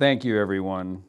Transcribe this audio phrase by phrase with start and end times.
[0.00, 1.04] thank you, everyone,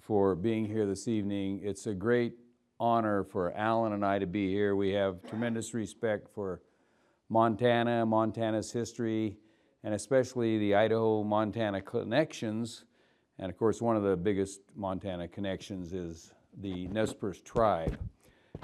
[0.00, 1.60] for being here this evening.
[1.62, 2.34] It's a great
[2.80, 4.74] honor for Allen and I to be here.
[4.74, 6.60] We have tremendous respect for
[7.28, 9.36] Montana, Montana's history,
[9.84, 12.84] and especially the Idaho Montana connections.
[13.38, 17.96] And of course, one of the biggest Montana connections is the Nez Perce tribe.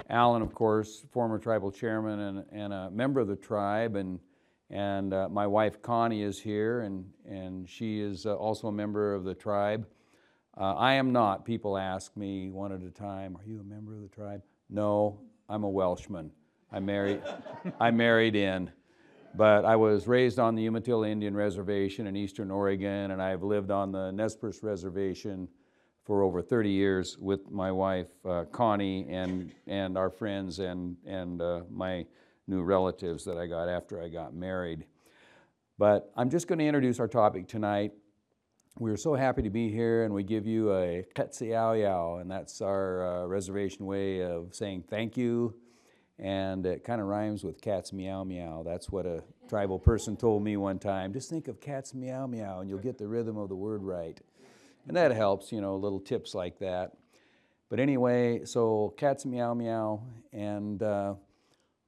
[0.09, 4.19] Allen, of course, former tribal chairman and, and a member of the tribe, and,
[4.69, 9.13] and uh, my wife Connie is here, and, and she is uh, also a member
[9.13, 9.87] of the tribe.
[10.57, 11.45] Uh, I am not.
[11.45, 14.41] People ask me one at a time, Are you a member of the tribe?
[14.69, 16.31] No, I'm a Welshman.
[16.71, 17.21] I married,
[17.79, 18.71] I married in.
[19.35, 23.69] But I was raised on the Umatilla Indian Reservation in eastern Oregon, and I've lived
[23.69, 25.47] on the Nez Perce Reservation
[26.03, 31.39] for over 30 years with my wife uh, Connie and, and our friends and, and
[31.41, 32.05] uh, my
[32.49, 34.85] new relatives that I got after I got married.
[35.77, 37.93] But I'm just going to introduce our topic tonight.
[38.79, 43.23] We're so happy to be here, and we give you a Ketsiao and that's our
[43.23, 45.53] uh, reservation way of saying thank you
[46.19, 48.61] and it kind of rhymes with cats meow meow.
[48.63, 51.13] That's what a tribal person told me one time.
[51.13, 54.19] Just think of cats meow meow, and you'll get the rhythm of the word right.
[54.87, 56.91] And that helps, you know, little tips like that.
[57.69, 61.13] But anyway, so cats meow meow, and uh,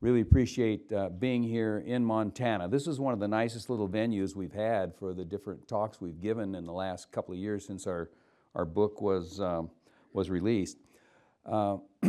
[0.01, 2.67] really appreciate uh, being here in Montana.
[2.67, 6.19] This is one of the nicest little venues we've had for the different talks we've
[6.19, 8.09] given in the last couple of years since our,
[8.55, 9.69] our book was, um,
[10.11, 10.79] was released.
[11.45, 11.77] Uh,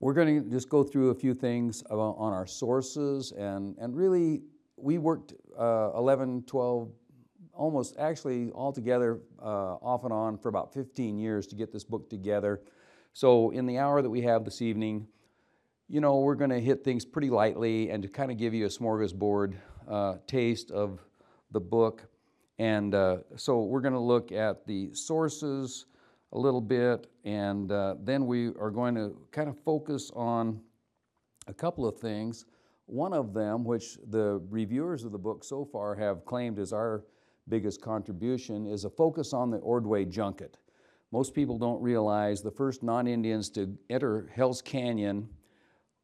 [0.00, 4.42] We're going to just go through a few things on our sources, and, and really,
[4.76, 6.88] we worked uh, 11, 12,
[7.52, 12.08] almost actually altogether uh, off and on for about 15 years to get this book
[12.08, 12.60] together.
[13.12, 15.08] So, in the hour that we have this evening,
[15.90, 18.66] you know, we're going to hit things pretty lightly and to kind of give you
[18.66, 19.54] a smorgasbord
[19.88, 21.00] uh, taste of
[21.50, 22.06] the book.
[22.58, 25.86] And uh, so, we're going to look at the sources
[26.32, 30.60] a little bit, and uh, then we are going to kind of focus on
[31.46, 32.44] a couple of things.
[32.86, 37.04] One of them, which the reviewers of the book so far have claimed is our
[37.48, 40.58] biggest contribution, is a focus on the Ordway junket.
[41.12, 45.28] Most people don't realize the first non Indians to enter Hell's Canyon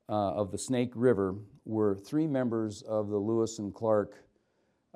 [0.08, 1.34] uh, of the Snake River
[1.64, 4.24] were three members of the Lewis and Clark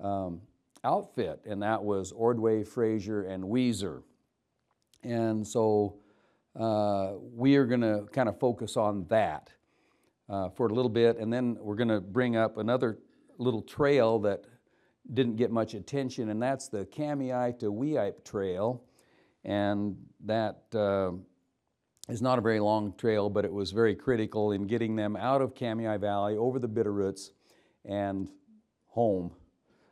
[0.03, 0.41] um,
[0.85, 4.03] outfit, and that was Ordway, Fraser, and Weiser.
[5.03, 5.97] And so
[6.59, 9.51] uh, we are going to kind of focus on that
[10.29, 12.99] uh, for a little bit, and then we're going to bring up another
[13.39, 14.45] little trail that
[15.15, 18.85] didn't get much attention, and that's the Kamiah to Weippe Trail.
[19.45, 21.13] And that uh,
[22.09, 25.43] is not a very long trail, but it was very critical in getting them out
[25.43, 27.31] of Kamiah Valley, over the Bitterroots,
[27.85, 28.29] and
[28.89, 29.31] home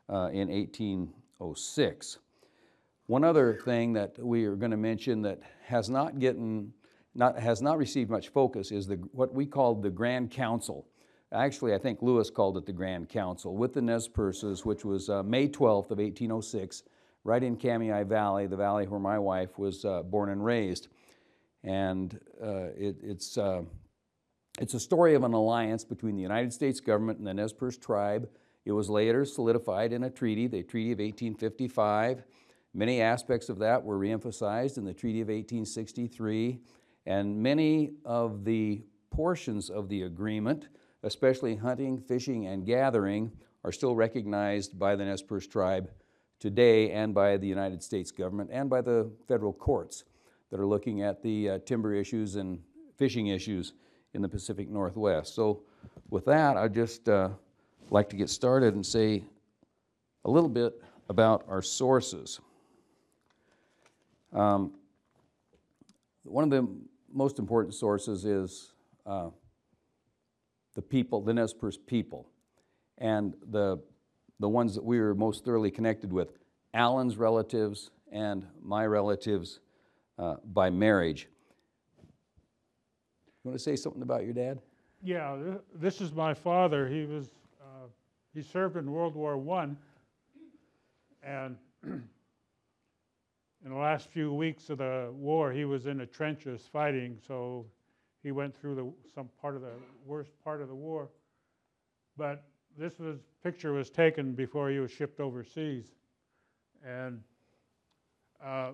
[0.08, 2.18] uh, in 1806.
[3.06, 6.72] One other thing that we are going to mention that has not gotten,
[7.14, 10.86] not, has not received much focus is the, what we call the Grand Council.
[11.32, 15.08] Actually, I think Lewis called it the Grand Council with the Nez Perces, which was
[15.08, 16.82] uh, May 12th of 1806,
[17.24, 20.88] right in Kamiah Valley, the valley where my wife was uh, born and raised.
[21.66, 23.62] And uh, it, it's, uh,
[24.60, 27.76] it's a story of an alliance between the United States government and the Nez Perce
[27.76, 28.28] tribe.
[28.64, 32.22] It was later solidified in a treaty, the Treaty of 1855.
[32.72, 36.60] Many aspects of that were reemphasized in the Treaty of 1863,
[37.04, 40.68] and many of the portions of the agreement,
[41.02, 43.32] especially hunting, fishing, and gathering,
[43.64, 45.90] are still recognized by the Nez Perce tribe
[46.38, 50.04] today and by the United States government and by the federal courts
[50.50, 52.60] that are looking at the uh, timber issues and
[52.96, 53.72] fishing issues
[54.14, 55.34] in the Pacific Northwest.
[55.34, 55.62] So,
[56.10, 57.30] with that, I'd just uh,
[57.90, 59.24] like to get started and say
[60.24, 62.40] a little bit about our sources.
[64.32, 64.72] Um,
[66.24, 66.68] one of the
[67.12, 68.72] most important sources is
[69.06, 69.30] uh,
[70.74, 72.28] the people, the Nez Perce people,
[72.98, 73.78] and the,
[74.40, 76.32] the ones that we were most thoroughly connected with,
[76.74, 79.60] Alan's relatives and my relatives
[80.18, 81.28] uh, by marriage.
[81.98, 84.60] You want to say something about your dad?
[85.02, 85.36] Yeah,
[85.74, 86.88] this is my father.
[86.88, 87.26] He was
[87.60, 87.86] uh,
[88.34, 89.76] he served in World War One,
[91.22, 92.02] and in
[93.64, 97.66] the last few weeks of the war, he was in the trenches fighting, so
[98.22, 99.72] he went through the, some part of the
[100.04, 101.08] worst part of the war.
[102.16, 102.42] But
[102.76, 105.86] this was, picture was taken before he was shipped overseas.
[106.84, 107.22] And
[108.44, 108.72] uh,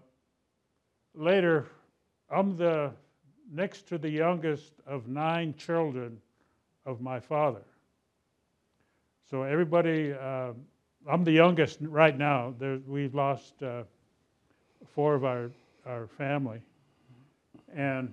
[1.15, 1.67] later,
[2.31, 2.93] I'm the
[3.53, 6.19] next to the youngest of nine children
[6.87, 7.63] of my father.
[9.31, 10.53] So everybody, uh,
[11.09, 12.55] I'm the youngest right now.
[12.59, 13.85] There, we've lost uh,
[14.95, 15.51] four of our,
[15.87, 16.61] our family.
[17.75, 18.13] And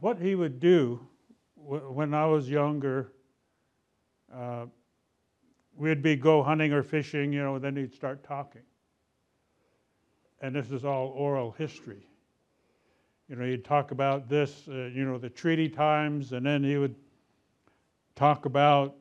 [0.00, 1.00] what he would do
[1.56, 3.12] wh- when I was younger,
[4.34, 4.66] uh,
[5.76, 8.62] we'd be go hunting or fishing, you know, then he'd start talking.
[10.44, 12.06] And this is all oral history.
[13.30, 16.76] You know, he'd talk about this, uh, you know, the treaty times, and then he
[16.76, 16.94] would
[18.14, 18.94] talk about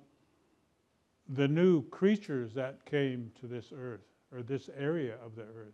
[1.28, 5.74] the new creatures that came to this earth or this area of the earth.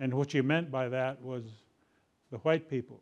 [0.00, 1.44] And what you meant by that was
[2.32, 3.00] the white people.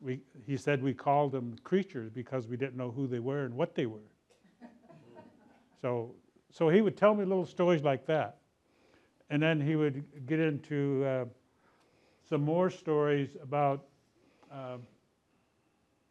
[0.00, 3.54] We, he said we called them creatures because we didn't know who they were and
[3.54, 4.10] what they were.
[5.80, 6.16] so,
[6.50, 8.37] so he would tell me little stories like that.
[9.30, 11.24] And then he would get into uh,
[12.28, 13.84] some more stories about
[14.52, 14.78] uh,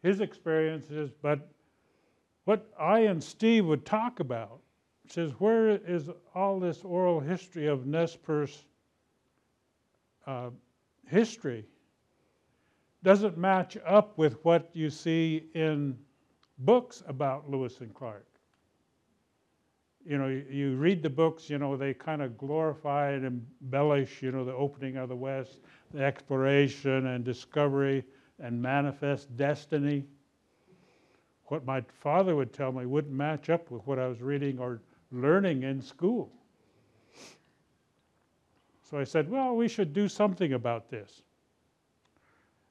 [0.04, 1.50] his experiences, but
[2.46, 4.62] what I and Steve would talk about
[5.08, 8.66] says, where is all this oral history of Nez Perce
[10.26, 10.50] uh,
[11.08, 11.66] history?
[13.04, 15.98] Doesn't match up with what you see in
[16.60, 18.26] books about Lewis and Clark.
[20.08, 24.32] You know, you, read the books, you know, they kind of glorify and embellish, you
[24.32, 25.60] know, the opening of the West,
[25.94, 28.06] the exploration and discovery
[28.40, 30.06] and manifest destiny.
[31.46, 34.82] What my father would tell me wouldn't match up with what I was reading or
[35.12, 36.32] learning in school.
[38.90, 41.22] So I said, well, we should do something about this.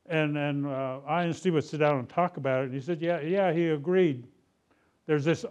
[0.07, 2.65] And then uh, I and Steve would sit down and talk about it.
[2.67, 4.27] And he said, yeah, yeah, he agreed.
[5.07, 5.45] There's this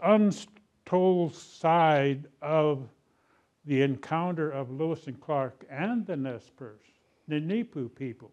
[0.85, 2.87] untold side of
[3.65, 6.85] the encounter of Lewis and Clark and the Nez Perce,
[7.27, 8.31] the Nimiipuu people.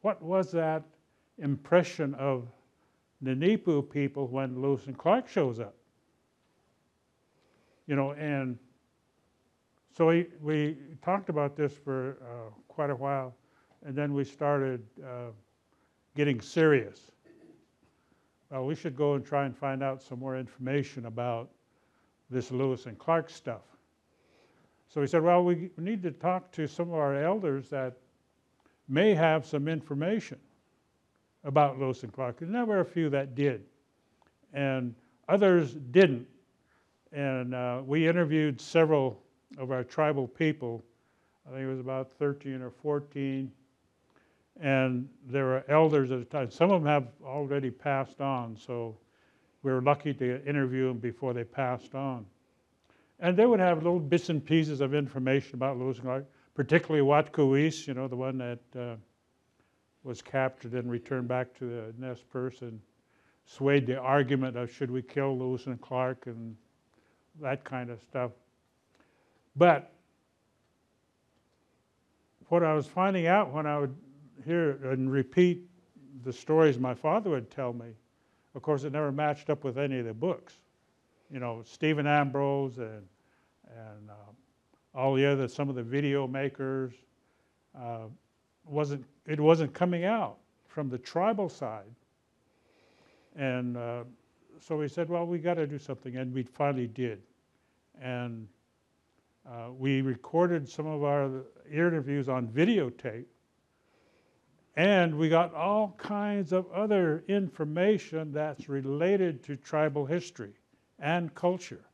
[0.00, 0.82] What was that
[1.38, 2.48] impression of
[3.20, 5.74] the Nimiipuu people when Lewis and Clark shows up?
[7.86, 8.58] You know, and
[9.94, 13.34] so we, we talked about this for uh, quite a while,
[13.84, 15.30] and then we started uh,
[16.16, 17.10] getting serious.
[18.50, 21.50] Well, we should go and try and find out some more information about
[22.30, 23.62] this Lewis and Clark stuff.
[24.88, 27.96] So we said, well, we need to talk to some of our elders that
[28.88, 30.38] may have some information
[31.42, 32.42] about Lewis and Clark.
[32.42, 33.64] And there were a few that did,
[34.52, 34.94] and
[35.28, 36.26] others didn't.
[37.12, 39.20] And uh, we interviewed several
[39.58, 40.82] of our tribal people.
[41.46, 43.50] I think it was about 13 or 14.
[44.60, 46.50] And there were elders at the time.
[46.50, 48.96] Some of them have already passed on, so
[49.62, 52.24] we were lucky to interview them before they passed on.
[53.18, 57.04] And they would have little bits and pieces of information about Lewis and Clark, particularly
[57.04, 58.96] Watkuweis, you know, the one that uh,
[60.04, 62.80] was captured and returned back to the Nez Perce and
[63.46, 66.56] swayed the argument of should we kill Lewis and Clark and
[67.40, 68.30] that kind of stuff.
[69.56, 69.92] But
[72.48, 73.94] what I was finding out when I would
[74.44, 75.62] hear and repeat
[76.24, 77.88] the stories my father would tell me,
[78.54, 80.58] of course, it never matched up with any of the books.
[81.30, 83.06] You know, Stephen Ambrose and
[83.66, 86.92] and uh, all the other some of the video makers
[87.76, 88.06] uh,
[88.64, 90.38] wasn't it wasn't coming out
[90.68, 91.90] from the tribal side.
[93.36, 94.04] And uh,
[94.60, 97.22] so we said, well, we got to do something, and we finally did.
[98.00, 98.48] And
[99.48, 103.24] uh, we recorded some of our interviews on videotape,
[104.76, 110.54] and we got all kinds of other information that's related to tribal history
[110.98, 111.84] and culture.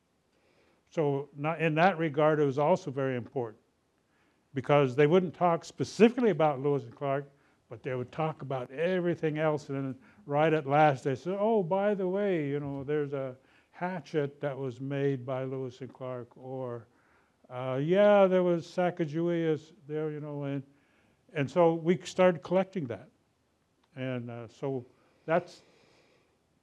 [0.88, 3.60] So, in that regard, it was also very important
[4.54, 7.30] because they wouldn't talk specifically about Lewis and Clark,
[7.68, 9.68] but they would talk about everything else.
[9.68, 9.94] And then
[10.26, 13.36] right at last, they said, "Oh, by the way, you know, there's a
[13.70, 16.86] hatchet that was made by Lewis and Clark," or
[17.48, 20.64] uh, "Yeah, there was Sacagaweas there," you know, and
[21.34, 23.08] and so we started collecting that,
[23.96, 24.84] and uh, so
[25.26, 25.62] that's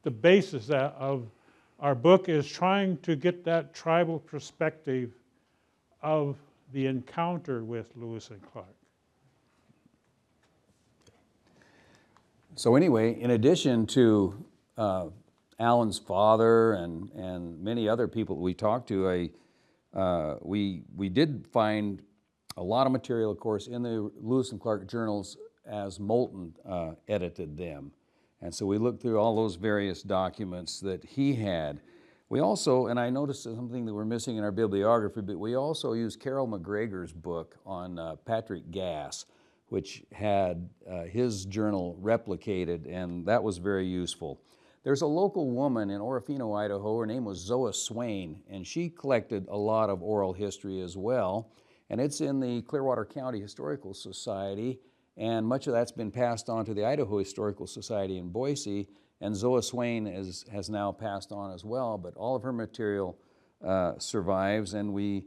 [0.04, 1.28] the basis of
[1.80, 5.12] our book is trying to get that tribal perspective
[6.02, 6.38] of
[6.74, 8.68] the encounter with Lewis and Clark.
[12.56, 14.46] So anyway, in addition to
[14.78, 15.08] uh,
[15.60, 19.30] Allen's father and, and many other people we talked to, I,
[19.98, 22.02] uh, we, we did find
[22.58, 26.92] a lot of material, of course, in the Lewis and Clark journals as Moulton uh,
[27.08, 27.92] edited them.
[28.42, 31.80] And so we looked through all those various documents that he had.
[32.30, 35.94] We also, and I noticed something that we're missing in our bibliography, but we also
[35.94, 39.26] used Carol MacGregor's book on uh, Patrick Gass,
[39.70, 44.42] which had uh, his journal replicated, and that was very useful.
[44.84, 47.00] There's a local woman in Orofino, Idaho.
[47.00, 51.50] Her name was Zoa Swayne, and she collected a lot of oral history as well.
[51.90, 54.80] And it's in the Clearwater County Historical Society,
[55.16, 58.88] and much of that's been passed on to the Idaho Historical Society in Boise.
[59.20, 63.18] And Zoa Swayne is, has now passed on as well, but all of her material
[63.66, 65.24] uh, survives, and we,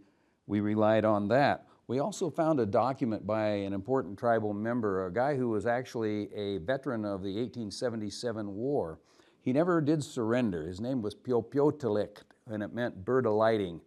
[0.46, 1.66] we relied on that.
[1.88, 6.32] We also found a document by an important tribal member, a guy who was actually
[6.32, 9.00] a veteran of the 1877 war.
[9.40, 10.68] He never did surrender.
[10.68, 13.80] His name was Peopeo Tholekt, and it meant bird alighting.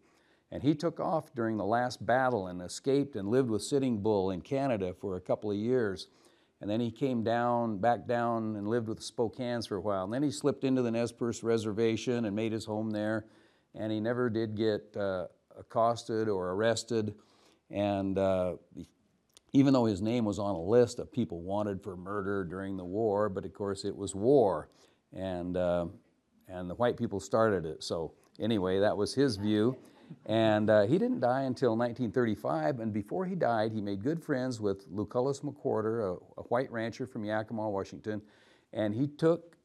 [0.53, 4.29] And he took off during the last battle and escaped and lived with Sitting Bull
[4.29, 6.09] in Canada for a couple of years.
[6.61, 10.03] And then he came down, back down, and lived with the Spokanes for a while.
[10.03, 13.25] And then he slipped into the Nez Perce Reservation and made his home there.
[13.73, 15.25] And he never did get uh,
[15.57, 17.15] accosted or arrested.
[17.71, 18.57] And uh,
[19.53, 22.85] even though his name was on a list of people wanted for murder during the
[22.85, 24.69] war, but of course it was war,
[25.13, 25.87] and uh,
[26.47, 27.83] and the white people started it.
[27.83, 29.77] So anyway, that was his view,
[30.25, 32.79] and uh, he didn't die until 1935.
[32.79, 37.05] And before he died, he made good friends with Lucullus McWhorter, a, a white rancher
[37.05, 38.21] from Yakima, Washington,
[38.71, 39.55] and he took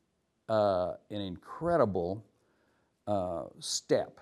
[0.48, 2.24] uh, an incredible
[3.06, 4.20] uh, step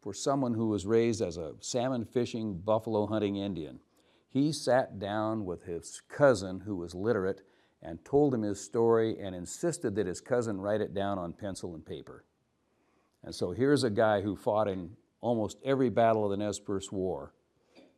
[0.00, 3.80] for someone who was raised as a salmon fishing, buffalo hunting Indian.
[4.28, 7.42] He sat down with his cousin, who was literate,
[7.82, 11.74] and told him his story and insisted that his cousin write it down on pencil
[11.74, 12.24] and paper.
[13.22, 16.90] And so here's a guy who fought in almost every battle of the Nez Perce
[16.92, 17.32] War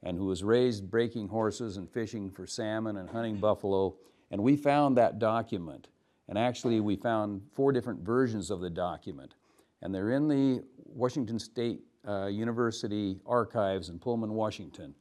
[0.03, 3.97] and who was raised breaking horses and fishing for salmon and hunting buffalo.
[4.31, 5.89] And we found that document.
[6.29, 9.35] And actually, we found four different versions of the document.
[9.83, 14.95] And they're in the Washington State uh, University archives in Pullman, Washington.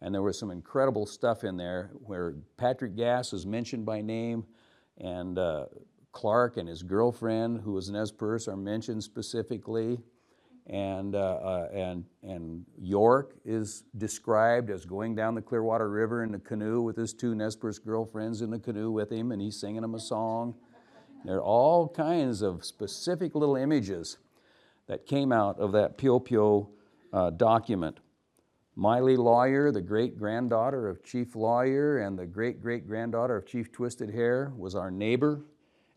[0.00, 4.44] And there was some incredible stuff in there where Patrick Gass is mentioned by name,
[4.98, 5.66] and uh,
[6.12, 9.98] Clark and his girlfriend, who was Nez Perce, are mentioned specifically.
[10.68, 16.34] And, uh, uh, and, and York is described as going down the Clearwater River in
[16.34, 19.60] a canoe with his two Nez Perce girlfriends in the canoe with him, and he's
[19.60, 20.56] singing them a song.
[21.24, 24.18] There are all kinds of specific little images
[24.88, 26.68] that came out of that Peopeo
[27.12, 27.98] uh, document.
[28.76, 33.72] Mylie Lawyer, the great granddaughter of Chief Lawyer and the great great granddaughter of Chief
[33.72, 35.42] Twisted Hair, was our neighbor.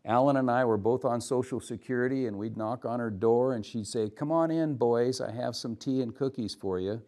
[0.04, 3.64] Allen and I were both on Social Security, and we'd knock on her door and
[3.64, 7.02] she'd say, Come on in, boys, I have some tea and cookies for you.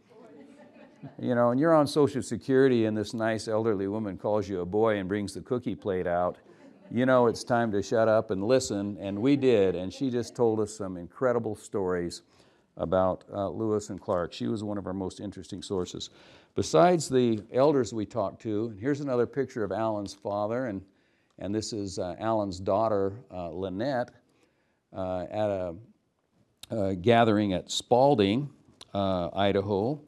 [1.19, 4.67] you know, and you're on Social Security, and this nice elderly woman calls you a
[4.67, 6.39] boy and brings the cookie plate out
[6.95, 8.99] you know it's time to shut up and listen.
[9.01, 9.75] And we did.
[9.75, 12.23] And she just told us some incredible stories
[12.77, 14.33] about uh, Lewis and Clark.
[14.33, 16.11] She was one of our most interesting sources.
[16.55, 20.83] Besides the elders we talked to, and here's another picture of Allen's father, and,
[21.39, 24.11] and this is uh, Allen's daughter, uh, Lynette,
[24.97, 25.75] uh, at a,
[26.71, 28.51] a, gathering at Spalding,
[28.95, 30.01] uh, Idaho.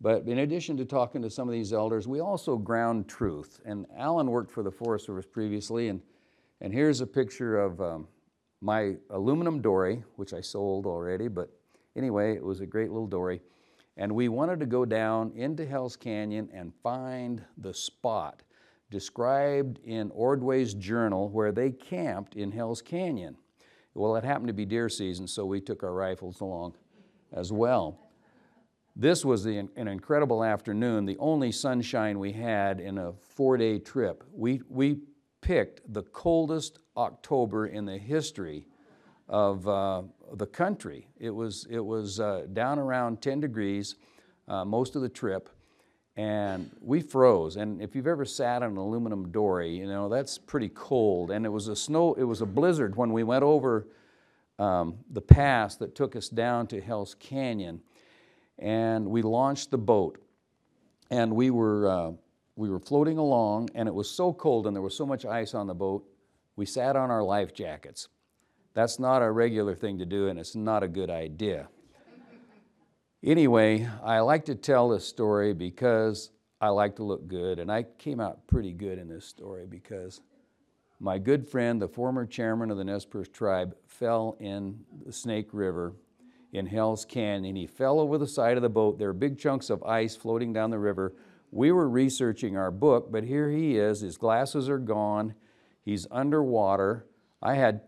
[0.00, 3.60] But in addition to talking to some of these elders, we also ground truth.
[3.64, 6.00] And Alan worked for the Forest Service previously, and
[6.60, 8.08] and here's a picture of um,
[8.60, 11.50] my aluminum dory, which I sold already, but
[11.96, 13.40] anyway, it was a great little dory.
[13.96, 18.42] And we wanted to go down into Hell's Canyon and find the spot
[18.90, 23.36] described in Ordway's journal where they camped in Hell's Canyon.
[23.94, 26.74] Well, it happened to be deer season, so we took our rifles along
[27.32, 27.98] as well.
[28.94, 33.78] This was the, an incredible afternoon, the only sunshine we had in a four day
[33.78, 34.24] trip.
[34.32, 35.00] We, we
[35.40, 38.66] picked the coldest October in the history
[39.28, 40.02] of uh,
[40.34, 41.08] the country.
[41.18, 43.96] It was, it was uh, down around 10 degrees
[44.48, 45.48] uh, most of the trip,
[46.18, 47.56] and we froze.
[47.56, 51.30] And if you've ever sat on an aluminum dory, you know, that's pretty cold.
[51.30, 53.86] And it was a snow, it was a blizzard when we went over
[54.58, 57.80] um, the pass that took us down to Hell's Canyon.
[58.58, 60.20] And we launched the boat,
[61.12, 62.10] and we were uh,
[62.56, 65.54] we were floating along and it was so cold and there was so much ice
[65.54, 66.04] on the boat,
[66.56, 68.08] we sat on our life jackets.
[68.74, 71.68] That's not a regular thing to do and it's not a good idea.
[73.24, 77.82] Anyway, I like to tell this story because I like to look good, and I
[77.82, 80.20] came out pretty good in this story because
[81.00, 85.48] my good friend, the former chairman of the Nez Perce tribe, fell in the Snake
[85.52, 85.94] River
[86.52, 87.56] in Hell's Canyon.
[87.56, 88.98] He fell over the side of the boat.
[88.98, 91.12] There are big chunks of ice floating down the river.
[91.50, 94.00] We were researching our book, but here he is.
[94.00, 95.34] His glasses are gone.
[95.84, 97.06] He's underwater.
[97.42, 97.80] I had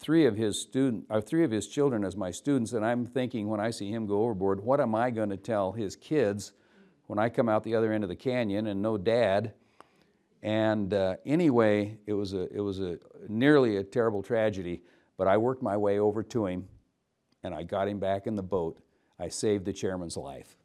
[0.00, 3.04] three of his student, or uh, three of his children as my students, and I'm
[3.04, 6.52] thinking when I see him go overboard, what am I going to tell his kids
[7.06, 9.52] when I come out the other end of the canyon and no dad?
[10.42, 14.80] And uh, anyway, it was a it was a nearly a terrible tragedy.
[15.18, 16.66] But I worked my way over to him,
[17.44, 18.80] and I got him back in the boat.
[19.18, 20.56] I saved the chairman's life.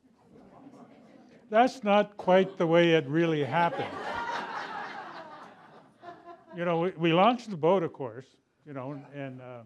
[1.49, 3.91] that's not quite the way it really happened.
[6.55, 8.27] you know, we, we launched the boat, of course,
[8.65, 9.61] you know, and uh,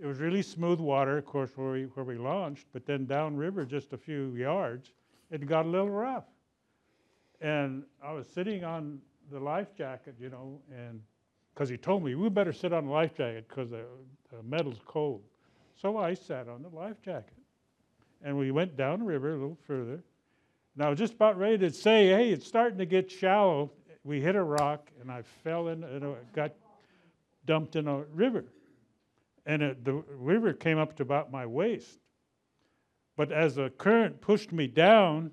[0.00, 3.64] it was really smooth water, of course, where we, where we launched, but then downriver,
[3.64, 4.92] just a few yards,
[5.30, 6.24] it got a little rough.
[7.40, 11.00] And I was sitting on the life jacket, you know, and
[11.54, 13.84] because he told me we better sit on the life jacket because the,
[14.30, 15.22] the metal's cold.
[15.80, 17.34] So I sat on the life jacket.
[18.24, 20.02] And we went down the river a little further.
[20.74, 23.70] And I was just about ready to say, hey, it's starting to get shallow.
[24.04, 26.52] We hit a rock, and I fell in, and got
[27.44, 28.44] dumped in a river.
[29.46, 31.98] And it, the river came up to about my waist.
[33.16, 35.30] But as the current pushed me down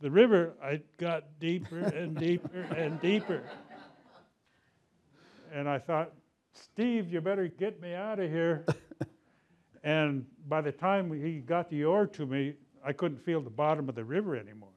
[0.00, 3.42] the river, I got deeper and deeper and deeper.
[5.52, 6.12] And I thought,
[6.52, 8.64] Steve, you better get me out of here.
[9.82, 13.88] and by the time he got the oar to me, I couldn't feel the bottom
[13.88, 14.68] of the river anymore.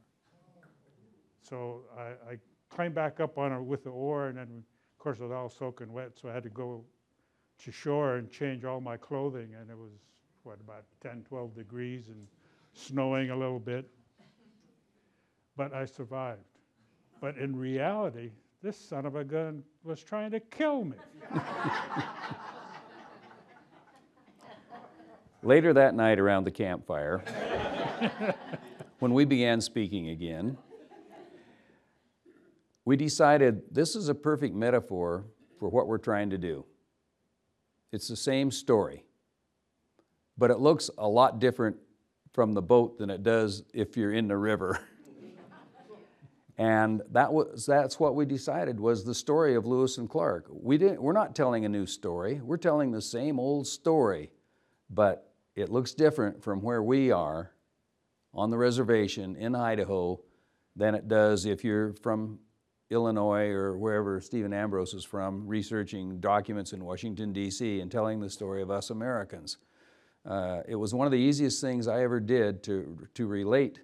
[1.41, 2.37] So I, I
[2.69, 4.63] climbed back up on it with the oar, and then,
[5.01, 6.83] course, it was all soaking wet, so I had to go
[7.63, 9.91] to shore and change all my clothing, and it was,
[10.43, 12.27] what, about 10, 12 degrees and
[12.73, 13.89] snowing a little bit.
[15.57, 16.43] But I survived.
[17.19, 18.29] But in reality,
[18.61, 20.97] this son of a gun was trying to kill me.
[25.43, 27.23] Later that night around the campfire,
[28.99, 30.57] when we began speaking again,
[32.91, 35.23] we decided this is a perfect metaphor
[35.57, 36.65] for what we're trying to do.
[37.93, 39.05] It's the same story,
[40.37, 41.77] but it looks a lot different
[42.33, 44.77] from the boat than it does if you're in the river.
[46.57, 50.47] and that was, that's what we decided was the story of Lewis and Clark.
[50.49, 54.33] We didn't, we're not telling a new story, we're telling the same old story,
[54.89, 57.53] but it looks different from where we are
[58.33, 60.19] on the reservation in Idaho
[60.75, 62.39] than it does if you're from
[62.91, 68.29] Illinois or wherever Stephen Ambrose is from, researching documents in Washington, D.C., and telling the
[68.29, 69.57] story of us Americans.
[70.25, 73.79] Uh, it was one of the easiest things I ever did to, to relate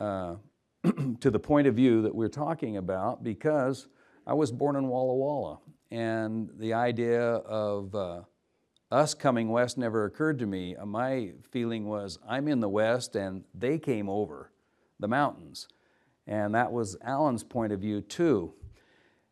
[0.00, 0.34] uh,
[1.20, 3.86] to the point of view that we're talking about because
[4.26, 5.60] I was born in Walla Walla.
[5.90, 8.22] And the idea of uh,
[8.90, 10.76] us coming west never occurred to me.
[10.76, 14.50] Uh, my feeling was I'm in the west and they came over
[14.98, 15.68] the mountains.
[16.26, 18.54] And that was Allen's point of view too.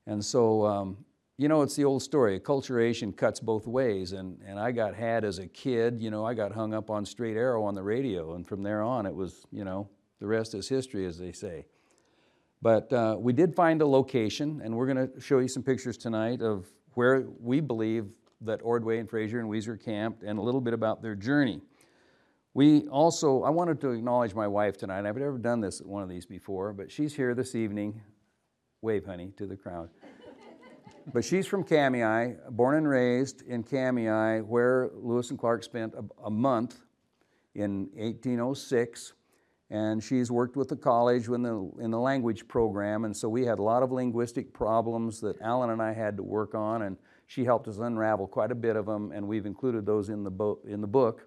[0.07, 0.97] And so, um,
[1.39, 2.39] you know, it's the old story.
[2.39, 4.13] Acculturation cuts both ways.
[4.13, 7.05] And, and I got had as a kid, you know, I got hung up on
[7.05, 8.35] straight arrow on the radio.
[8.35, 9.89] And from there on, it was, you know,
[10.21, 11.67] the rest is history, as they say.
[12.61, 15.97] But uh, we did find a location, and we're going to show you some pictures
[15.97, 18.07] tonight of where we believe
[18.43, 21.61] that Ordway and Fraser and Weiser camped and a little bit about their journey.
[22.55, 25.07] We also, I wanted to acknowledge my wife tonight.
[25.07, 28.03] I've never done this at one of these before, but she's here this evening.
[28.83, 29.89] Wave, honey, to the crowd.
[31.15, 36.05] but she's from Kamiah, born and raised in Kamiah, where Lewis and Clark spent a,
[36.27, 36.79] a month
[37.55, 39.15] in 1806
[39.73, 43.47] and she's worked with the college in the, in the language program, and so we
[43.47, 46.99] had a lot of linguistic problems that Allen and I had to work on, and
[47.27, 50.31] she helped us unravel quite a bit of them, and we've included those in the,
[50.31, 51.27] bo- in the book.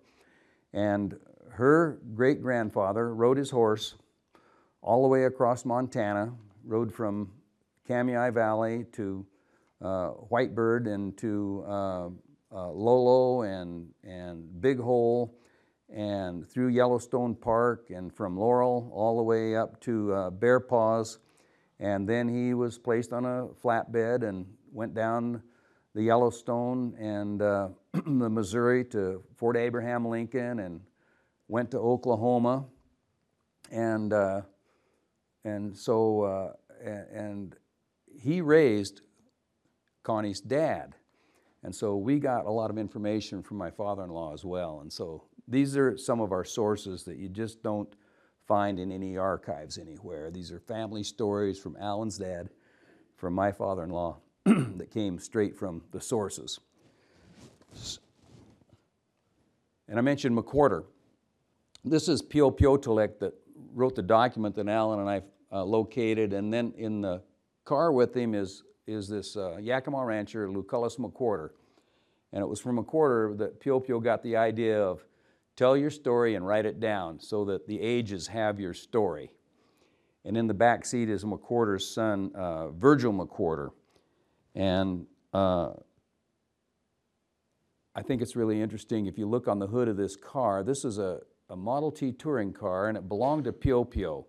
[0.76, 1.18] And
[1.52, 3.96] her great grandfather rode his horse
[4.82, 6.34] all the way across Montana,
[6.66, 7.32] rode from
[7.88, 9.26] Kamiah Valley to
[9.82, 12.10] uh, Whitebird and to uh,
[12.52, 15.40] uh, Lolo and, and Big Hole
[15.90, 21.20] and through Yellowstone Park and from Laurel all the way up to uh, Bear Paws.
[21.80, 25.42] And then he was placed on a flatbed and went down
[25.94, 27.70] the Yellowstone and uh,
[28.06, 30.82] the Missouri to Fort Abraham Lincoln and
[31.48, 32.66] went to Oklahoma.
[33.72, 34.42] And, uh,
[35.44, 36.54] and so, uh,
[36.84, 37.56] and
[38.20, 39.02] he raised
[40.04, 40.96] Connie's dad.
[41.64, 44.82] And so we got a lot of information from my father in law as well.
[44.82, 47.92] And so these are some of our sources that you just don't
[48.46, 50.32] find in any archives anywhere.
[50.32, 52.50] These are family stories from Allen's dad,
[53.16, 56.60] from my father in law, that came straight from the sources.
[59.88, 60.86] And I mentioned McWhorter.
[61.84, 63.34] This is Peopeo Tholekt that
[63.74, 67.22] wrote the document that Allen and I uh, located, and then in the
[67.64, 71.50] car with him is, is this uh, Yakima rancher, Lucullus McWhorter.
[72.34, 75.06] And it was from McWhorter that Peopeo got the idea of
[75.56, 79.32] Tell your story and write it down so that the ages have your story.
[80.26, 83.70] And in the back seat is McWhorter's son, uh, Virgil McWhorter.
[84.54, 85.74] And uh,
[87.96, 89.06] I think it's really interesting.
[89.06, 92.12] If you look on the hood of this car, this is a, a Model T
[92.12, 94.26] touring car, and it belonged to Peopeo.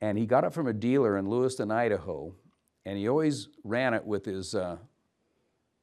[0.00, 2.34] And he got it from a dealer in Lewiston, Idaho,
[2.86, 4.76] and he always ran it with his uh,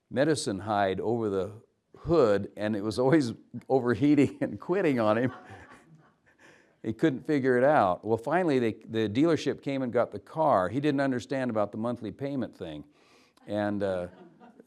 [0.10, 1.52] medicine hide over the
[1.97, 3.34] hood, and it was always
[3.69, 5.34] overheating and quitting on him.
[6.84, 8.06] he couldn't figure it out.
[8.06, 10.69] Well, finally, they, the dealership came and got the car.
[10.69, 12.86] He didn't understand about the monthly payment thing.
[13.45, 14.08] And uh,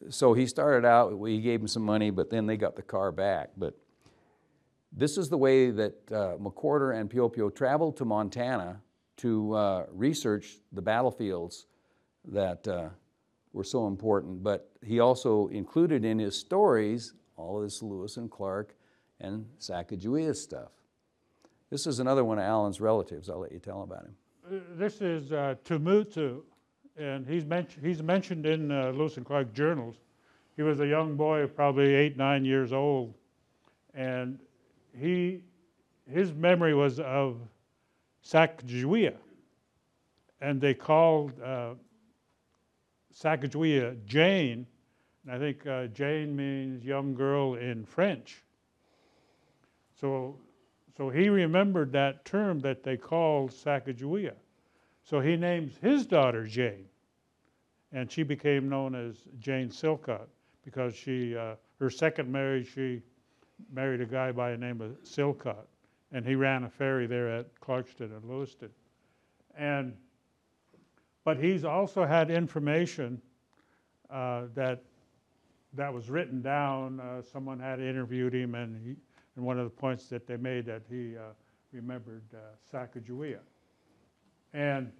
[0.09, 3.11] so he started out, we gave him some money, but then they got the car
[3.11, 3.51] back.
[3.57, 3.77] But
[4.91, 8.81] this is the way that uh, McWhorter and Peopeo traveled to Montana
[9.17, 11.67] to uh, research the battlefields
[12.25, 12.89] that uh,
[13.53, 14.43] were so important.
[14.43, 18.75] But he also included in his stories all of this Lewis and Clark
[19.19, 20.71] and Sacagawea stuff.
[21.69, 23.29] This is another one of Allen's relatives.
[23.29, 24.15] I'll let you tell about him.
[24.45, 26.43] Uh, This is uh, Tumutu,
[26.97, 29.95] and he's mentioned, he's mentioned in uh, Lewis and Clark journals.
[30.55, 33.13] He was a young boy, probably eight, nine years old,
[33.93, 34.39] and
[34.95, 35.41] he,
[36.09, 37.37] his memory was of
[38.23, 39.15] Sacagawea,
[40.41, 41.73] and they called uh,
[43.13, 44.67] Sacagawea Jane,
[45.25, 48.43] and I think uh, Jane means young girl in French.
[49.99, 50.37] So,
[50.95, 54.33] so he remembered that term that they called Sacagawea.
[55.03, 56.85] So he names his daughter Jane,
[57.91, 60.27] and she became known as Jane Silcott
[60.63, 63.01] because she, uh, her second marriage, she
[63.71, 65.67] married a guy by the name of Silcott,
[66.11, 68.69] and he ran a ferry there at Clarkston and Lewiston.
[69.57, 69.93] And,
[71.25, 73.21] but he's also had information
[74.09, 74.83] uh, that
[75.75, 76.99] that was written down.
[76.99, 78.95] Uh, someone had interviewed him, and he,
[79.35, 81.33] and one of the points that they made that he uh,
[81.71, 82.37] remembered uh,
[82.71, 83.39] Sacagawea.
[84.53, 84.91] And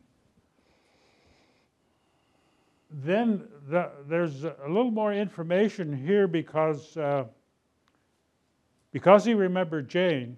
[2.89, 7.25] then the, there's a little more information here because uh,
[8.91, 10.37] because he remembered Jane.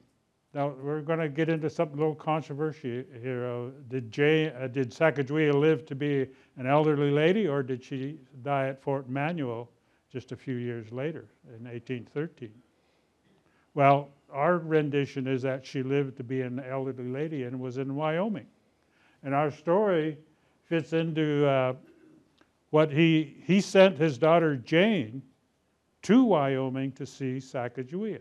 [0.54, 3.46] Now we're going to get into something a little controversial here.
[3.46, 6.26] Uh, did Jane, uh, did Sacagawea live to be
[6.58, 9.70] an elderly lady, or did she die at Fort Manuel
[10.10, 12.50] just a few years later in 1813?
[13.74, 17.94] Well, our rendition is that she lived to be an elderly lady and was in
[17.94, 18.48] Wyoming.
[19.26, 20.20] And our story
[20.70, 21.74] fits into uh,
[22.70, 25.24] what he, he sent his daughter Jane
[26.04, 28.20] to Wyoming to see Sacagawea.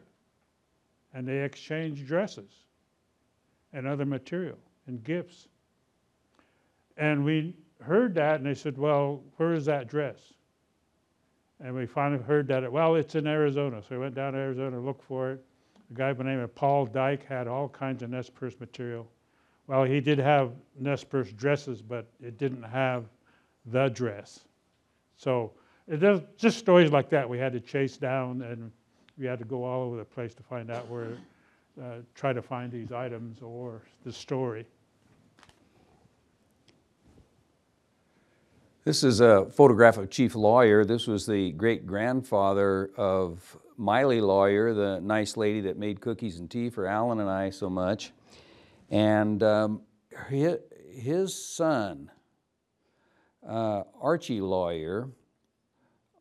[1.13, 2.51] And they exchanged dresses
[3.75, 5.49] and other material and gifts.
[6.97, 10.33] And we heard that and they said, Well, where is that dress?
[11.61, 13.83] And we finally heard that, it, well, it's in Arizona.
[13.83, 15.45] So we went down to Arizona to look for it.
[15.91, 19.07] A guy by the name of Paul Dyck had all kinds of Nez Perce material.
[19.67, 23.07] Well, he did have Nez Perce dresses, but it didn't have
[23.67, 24.41] the dress.
[25.17, 25.53] So
[25.99, 28.71] does, just stories like that we had to chase down, and
[29.19, 31.17] we had to go all over the place to find out where,
[31.83, 34.67] uh, try to find these items or the story.
[38.85, 40.85] This is a photograph of Chief Lawyer.
[40.85, 46.51] This was the great grandfather of Mylie Lawyer, the nice lady that made cookies and
[46.51, 48.13] tea for Allen and I so much.
[48.91, 49.83] And um,
[50.17, 50.59] hi-
[50.93, 52.11] his son,
[53.47, 55.11] uh, Archie Lawyer,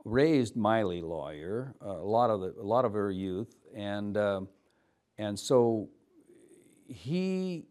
[0.06, 4.50] raised Mylie Lawyer a lot of the, a lot of her youth, and um,
[5.18, 5.90] and so
[6.88, 7.66] he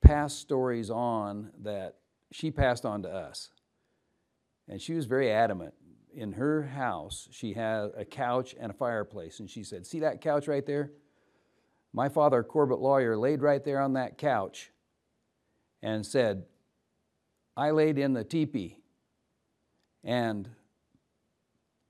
[0.00, 1.96] passed stories on that
[2.30, 3.50] she passed on to us.
[4.68, 5.74] And she was very adamant.
[6.14, 9.40] In her house, she had a couch and a fireplace.
[9.40, 10.92] And she said, See that couch right there?
[11.92, 14.70] My father, Corbett Lawyer, laid right there on that couch
[15.82, 16.44] and said,
[17.56, 18.78] I laid in the teepee.
[20.04, 20.48] And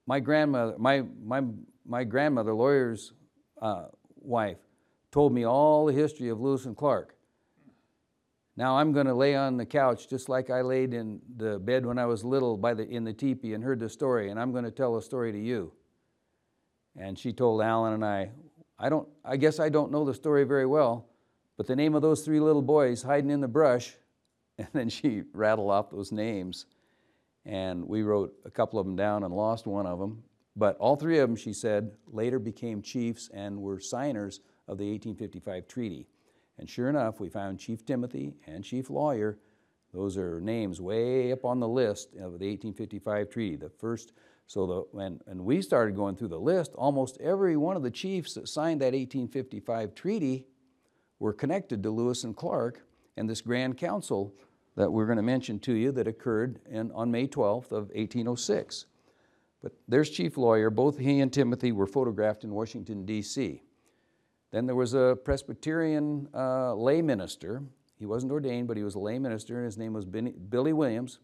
[0.07, 1.43] my grandmother, my, my,
[1.85, 3.13] my grandmother, lawyer's
[3.61, 4.59] uh, wife,
[5.11, 7.15] told me all the history of Lewis and Clark.
[8.57, 11.87] Now I'm going to lay on the couch just like I laid in the bed
[11.87, 14.51] when I was little by the, in the teepee and heard the story, and I'm
[14.51, 15.73] going to tell a story to you.
[16.97, 18.31] And she told Allen and I,
[18.79, 21.07] I don't, I guess I don't know the story very well,
[21.57, 23.95] but the name of those three little boys hiding in the brush,
[24.59, 26.67] and then she rattled off those names,
[27.45, 30.23] and we wrote a couple of them down and lost one of them.
[30.55, 34.91] But all three of them, she said, later became chiefs and were signers of the
[34.91, 36.07] 1855 treaty.
[36.59, 39.39] And sure enough, we found Chief Timothy and Chief Lawyer.
[39.95, 43.57] Those are names way up on the list of the 1855 treaty.
[43.57, 44.13] The first,
[44.49, 48.49] so the, we started going through the list, almost every one of the chiefs that
[48.49, 50.47] signed that 1855 treaty
[51.19, 52.81] were connected to Lewis and Clark
[53.19, 54.35] and this Grand Council
[54.75, 58.87] that we're going to mention to you that occurred in, on May 12th of 1806.
[59.63, 60.71] But there's Chief Lawyer.
[60.71, 63.63] Both he and Timothy were photographed in Washington, D.C.
[64.51, 67.63] Then there was a Presbyterian uh, lay minister.
[67.99, 71.19] he wasn't ordained, but he was a lay minister, and his name was Billy Williams.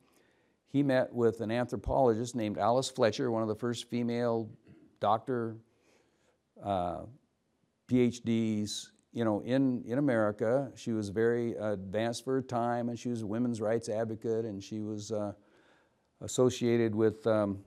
[0.75, 4.51] He met with an anthropologist named Alice Fletcher, one of the first female
[4.99, 5.57] doctor
[6.61, 7.03] uh,
[7.87, 10.73] PhDs, you know, in, in America.
[10.75, 14.61] She was very advanced for her time, and she was a women's rights advocate, and
[14.61, 15.35] she was uh,
[16.23, 17.61] associated with um,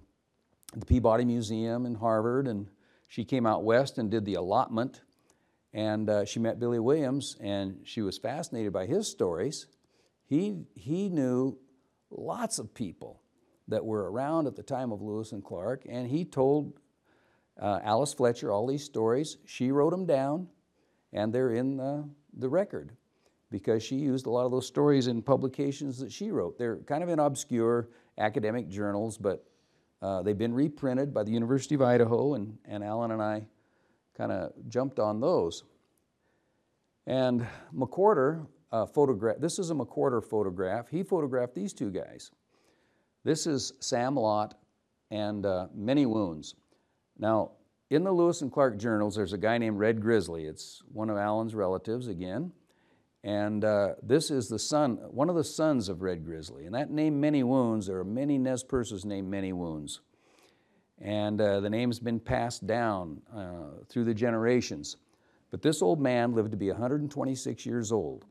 [0.75, 2.67] the Peabody Museum in Harvard, and
[3.07, 4.99] she came out west and did the allotment,
[5.71, 9.67] and uh, she met Billy Williams, and she was fascinated by his stories.
[10.25, 11.57] He, he knew
[12.09, 13.21] lots of people
[13.67, 16.79] that were around at the time of Lewis and Clark, and he told
[17.59, 19.37] uh, Alice Fletcher all these stories.
[19.45, 20.47] She wrote them down,
[21.11, 22.91] and they're in the, the record
[23.49, 26.57] because she used a lot of those stories in publications that she wrote.
[26.57, 29.45] They're kind of in obscure academic journals, but
[30.01, 33.47] uh, they've been reprinted by the University of Idaho, and, and Allen and I
[34.17, 35.63] kind of jumped on those.
[37.05, 40.87] And McWhorter uh, photograph, this is a McWhorter photograph.
[40.89, 42.31] He photographed these two guys.
[43.23, 44.55] This is Sam Lott
[45.11, 46.55] and uh, Many Wounds.
[47.17, 47.51] Now,
[47.89, 50.45] in the Lewis and Clark journals, there's a guy named Red Grizzly.
[50.45, 52.51] It's one of Allen's relatives again.
[53.23, 56.65] And uh, this is the son, one of the sons of Red Grizzly.
[56.65, 60.01] And that name, Many Wounds, there are many Nez Perces named Many Wounds.
[60.99, 64.97] And uh, the name's been passed down uh, through the generations.
[65.51, 68.25] But this old man lived to be 126 years old.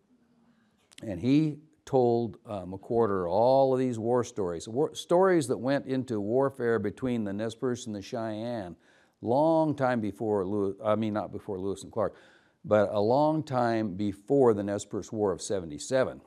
[1.02, 6.20] And he told uh, McWhorter all of these war stories, war, stories that went into
[6.20, 8.76] warfare between the Nez Perce and the Cheyenne,
[9.22, 12.16] long time before Lewis, I mean not before Lewis and Clark,
[12.64, 16.20] but a long time before the Nez Perce War of 77.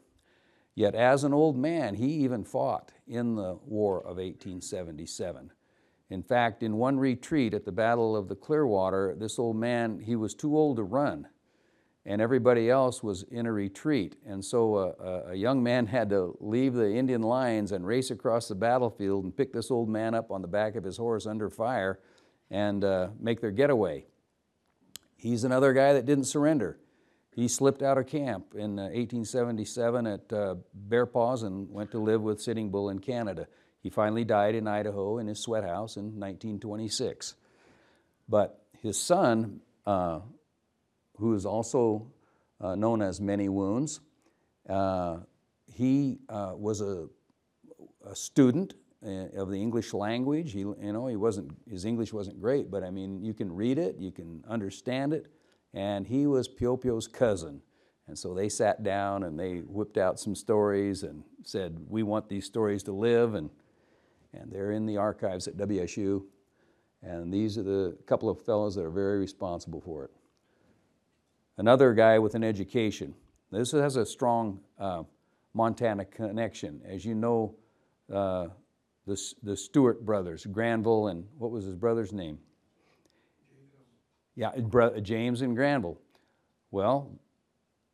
[0.76, 5.52] Yet as an old man, he even fought in the War of 1877.
[6.10, 10.16] In fact, in one retreat at the Battle of the Clearwater, this old man, he
[10.16, 11.28] was too old to run
[12.06, 14.16] and everybody else was in a retreat.
[14.26, 18.48] And so a, a, young man had to leave the Indian lines and race across
[18.48, 21.50] the battlefield and pick this old man up on the back of his horse under
[21.50, 22.00] fire
[22.50, 24.06] and uh, make their getaway.
[25.18, 26.80] He's another guy that didn't surrender.
[27.36, 32.00] He slipped out of camp in uh, 1877 at uh, Bear Paws and went to
[32.00, 33.48] live with Sitting Bull in Canada.
[33.82, 37.36] He finally died in Idaho in his sweat house in 1926.
[38.28, 40.20] But his son, uh,
[41.20, 42.12] who is also
[42.62, 44.00] uh, known as Many Wounds.
[44.68, 45.18] Uh,
[45.74, 47.08] he uh, was a,
[48.06, 48.74] a, student
[49.06, 50.52] uh, of the English language.
[50.52, 53.78] He, you know, he wasn't, his English wasn't great, but I mean, you can read
[53.78, 55.28] it, you can understand it,
[55.74, 57.62] and he was Peopeo's cousin.
[58.08, 62.28] And so they sat down and they whipped out some stories and said, we want
[62.28, 63.50] these stories to live, and,
[64.34, 66.24] and they're in the archives at WSU.
[67.02, 70.12] And these are the couple of fellows that are very responsible for it
[71.60, 73.14] another guy with an education.
[73.52, 75.04] This has a strong uh,
[75.54, 76.82] Montana connection.
[76.88, 77.56] As you know,
[78.12, 78.48] uh,
[79.06, 82.40] the, the Stuart brothers, Granville and what was his brother's name?
[84.36, 84.52] Yeah,
[85.02, 86.00] James and Granville.
[86.72, 87.20] Well,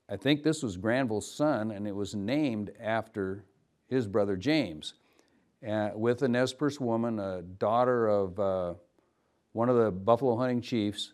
[0.08, 3.46] I think this was Granville's son, and it was named after
[3.88, 4.94] his brother James,
[5.68, 8.74] uh, with a Nez Perce woman, a daughter of uh,
[9.54, 11.14] one of the buffalo hunting chiefs,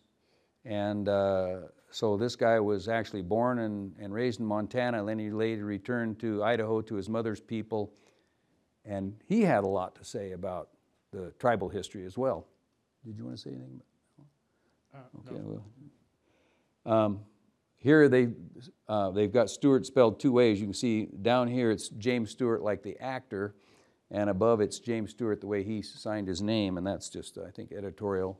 [0.65, 1.59] and uh,
[1.91, 5.65] so this guy was actually born and, and raised in Montana, and then he later
[5.65, 7.93] returned to Idaho to his mother's people.
[8.85, 10.69] And he had a lot to say about
[11.11, 12.47] the tribal history as well.
[13.05, 13.81] Did you want to say anything?
[14.93, 15.63] About uh, okay, no.
[16.85, 16.97] well.
[16.97, 17.19] Um,
[17.75, 18.29] here they,
[18.87, 20.59] uh, they've got Stewart spelled two ways.
[20.59, 23.53] You can see down here it's James Stewart like the actor,
[24.09, 27.51] and above it's James Stewart the way he signed his name, and that's just, I
[27.51, 28.39] think, editorial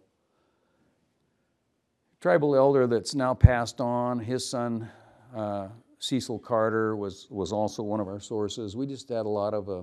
[2.22, 4.20] tribal elder that's now passed on.
[4.20, 4.88] His son,
[5.36, 8.78] uh, Cecil Carter, was, was also one of our sources.
[8.78, 9.82] We just had a lot of uh,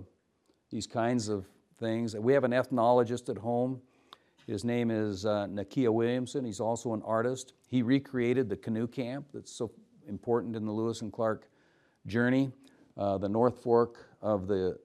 [0.71, 1.47] these kinds of
[1.81, 2.15] things.
[2.15, 3.81] We have an ethnologist at home.
[4.47, 6.45] His name is uh, Nakia Williamson.
[6.45, 7.55] He's also an artist.
[7.67, 9.73] He recreated the canoe camp that's so
[10.09, 11.51] important in the Lewis and Clark
[12.07, 12.53] journey.
[12.97, 14.79] Uh, the North Fork of the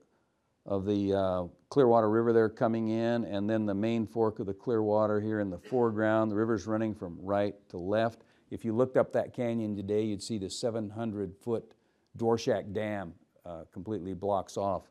[0.66, 4.54] of the uh, Clearwater River there coming in, and then the main fork of the
[4.54, 6.32] Clearwater here in the foreground.
[6.32, 8.24] The river's running from right to left.
[8.50, 11.74] If you looked up that canyon today, you'd see the 700 foot
[12.18, 13.14] Dworshak Dam
[13.46, 14.84] uh, completely blocks off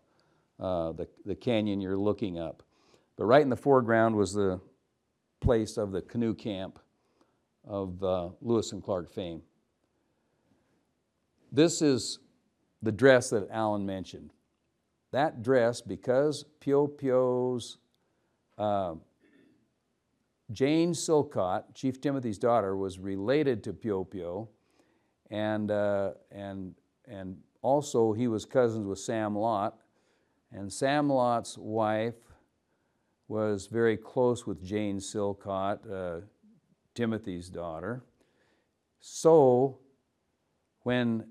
[0.61, 2.63] uh, the, the canyon you're looking up.
[3.17, 4.61] But right in the foreground was the
[5.41, 6.79] place of the canoe camp
[7.65, 9.43] of uh, Lewis and Clark fame.
[11.51, 12.19] This is
[12.83, 14.33] the dress that Allen mentioned
[15.13, 17.79] that dress, because Peopeo's
[18.59, 18.95] uh,
[20.51, 24.49] Jane Silcott, Chief Timothy's daughter, was related to Peopeo,
[25.31, 26.75] and, uh, and
[27.07, 29.79] and also he was cousins with Sam Lott.
[30.51, 32.15] And Sam Lott's wife
[33.29, 36.21] was very close with Jane Silcott, uh,
[36.95, 38.05] Timothy's daughter.
[39.01, 39.79] So,
[40.83, 41.25] when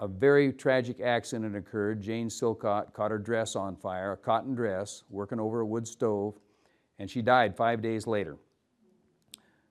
[0.00, 5.04] a very tragic accident occurred, Jane Silcott caught her dress on fire, a cotton dress,
[5.10, 6.38] working over a wood stove,
[6.98, 8.38] and she died five days later.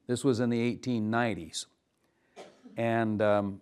[0.05, 1.65] This was in the 1890s.
[2.77, 3.61] And um,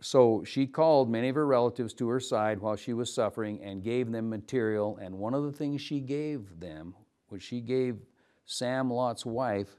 [0.00, 3.82] so she called many of her relatives to her side while she was suffering and
[3.82, 4.98] gave them material.
[5.00, 6.94] And one of the things she gave them
[7.30, 7.96] was she gave
[8.44, 9.76] Sam Lott's wife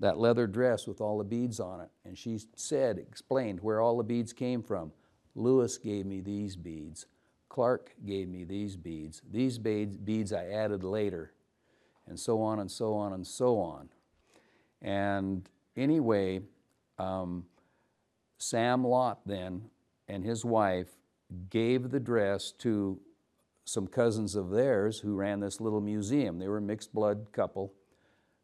[0.00, 1.88] that leather dress with all the beads on it.
[2.04, 4.92] And she said, explained where all the beads came from.
[5.34, 7.06] Lewis gave me these beads.
[7.48, 9.22] Clark gave me these beads.
[9.30, 11.32] These beads, I added later.
[12.06, 13.88] And so on and so on and so on.
[14.80, 16.40] And anyway,
[16.98, 17.44] um,
[18.38, 19.70] Sam Lott then
[20.08, 20.88] and his wife
[21.50, 22.98] gave the dress to
[23.64, 26.38] some cousins of theirs who ran this little museum.
[26.38, 27.72] They were a mixed blood couple,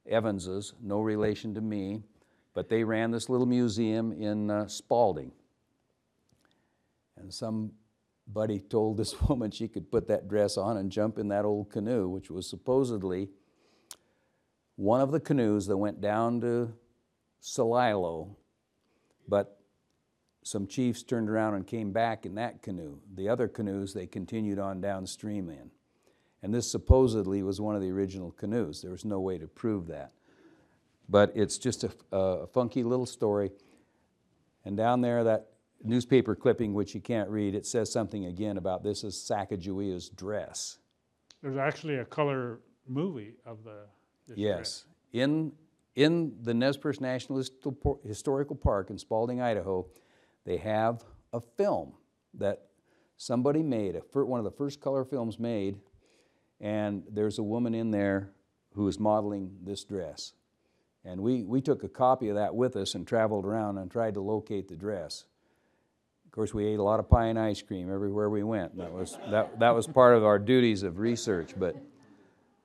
[0.06, 2.02] Evanses, no relation to me,
[2.54, 5.32] but they ran this little museum in uh, Spalding.
[7.20, 11.44] And somebody told this woman she could put that dress on and jump in that
[11.44, 13.28] old canoe, which was supposedly
[14.76, 16.72] one of the canoes that went down to
[17.42, 18.36] Celilo,
[19.26, 19.60] but
[20.44, 22.98] some chiefs turned around and came back in that canoe.
[23.14, 25.70] The other canoes they continued on downstream in.
[26.42, 28.80] And this supposedly was one of the original canoes.
[28.80, 30.12] There was no way to prove that.
[31.08, 33.50] But it's just a, a funky little story.
[34.64, 35.48] And down there, that
[35.82, 40.78] newspaper clipping, which you can't read, it says something again about this is Sacagawea's dress.
[41.42, 43.86] There's actually a color movie of the.
[44.26, 44.36] this dress.
[44.36, 44.84] Yes.
[45.12, 45.52] In,
[45.94, 47.42] in the Nez Perce National
[48.04, 49.86] Historical Park in Spalding, Idaho,
[50.44, 51.92] they have a film
[52.34, 52.68] that
[53.16, 55.78] somebody made, a one of the first color films made,
[56.60, 58.30] and there's a woman in there
[58.74, 60.32] who is modeling this dress.
[61.04, 64.14] And we, we took a copy of that with us and traveled around and tried
[64.14, 65.24] to locate the dress.
[66.28, 68.76] Of course, we ate a lot of pie and ice cream everywhere we went.
[68.76, 71.74] That was, that, that was part of our duties of research, but,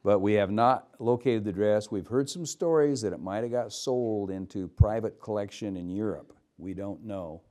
[0.04, 1.90] but we have not located the dress.
[1.90, 6.34] We've heard some stories that it might have got sold into private collection in Europe.
[6.58, 7.42] We don't know.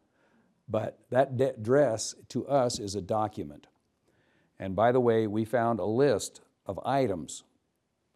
[0.68, 3.66] But that dress to us is a document.
[4.58, 7.42] And by the way, we found a list of items,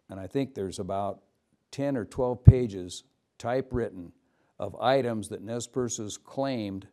[0.07, 1.23] and I think there's about
[1.71, 3.03] 10 or 12 pages
[3.39, 4.11] typewritten
[4.59, 6.87] of items that Nez Perce's claimed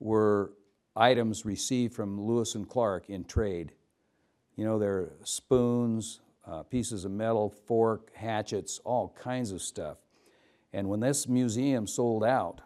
[0.00, 0.52] were
[0.96, 3.72] items received from Lewis and Clark in trade.
[4.56, 9.98] You know, there are spoons, uh, pieces of metal, fork, hatchets, all kinds of stuff.
[10.72, 12.60] And when this museum sold out,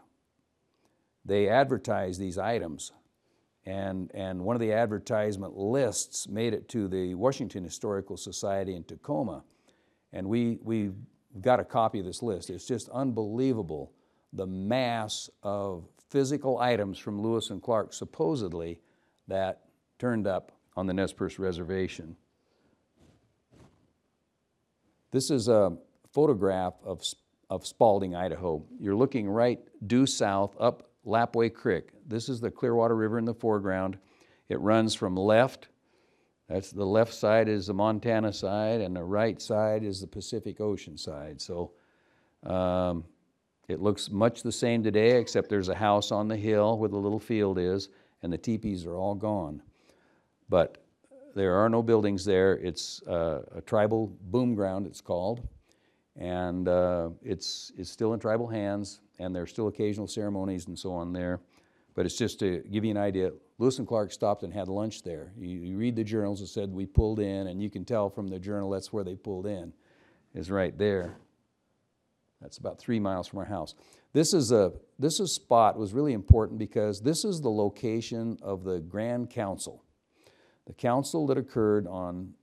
[1.24, 2.92] they advertised these items.
[3.64, 8.82] And, and one of the advertisement lists made it to the Washington Historical Society in
[8.82, 9.44] Tacoma.
[10.12, 10.90] And we, we
[11.40, 12.50] got a copy of this list.
[12.50, 13.92] It's just unbelievable
[14.32, 18.78] the mass of physical items from Lewis and Clark, supposedly,
[19.28, 19.62] that
[19.98, 22.14] turned up on the Nez Perce Reservation.
[25.10, 25.72] This is a
[26.12, 27.02] photograph of,
[27.48, 28.62] of Spalding, Idaho.
[28.78, 31.88] You're looking right due south up Lapwai Creek.
[32.06, 33.96] This is the Clearwater River in the foreground.
[34.50, 35.68] It runs from left,
[36.46, 40.60] that's the left side is the Montana side, and the right side is the Pacific
[40.60, 41.40] Ocean side.
[41.40, 41.72] So
[42.44, 43.04] um,
[43.72, 46.96] it looks much the same today, except there's a house on the hill where the
[46.96, 47.88] little field is,
[48.22, 49.62] and the teepees are all gone.
[50.48, 50.84] But
[51.34, 52.54] there are no buildings there.
[52.58, 55.46] It's uh, a tribal boom ground, it's called,
[56.16, 60.78] and uh, it's, it's still in tribal hands, and there are still occasional ceremonies and
[60.78, 61.40] so on there.
[61.94, 63.32] But it's just to give you an idea.
[63.58, 65.32] Lewis and Clark stopped and had lunch there.
[65.38, 68.28] You, you read the journals that said we pulled in, and you can tell from
[68.28, 69.72] the journal that's where they pulled in,
[70.34, 71.16] is right there.
[72.42, 73.74] That's about three miles from our house.
[74.12, 78.64] This is a this is spot was really important because this is the location of
[78.64, 79.82] the Grand Council,
[80.66, 82.34] the council that occurred on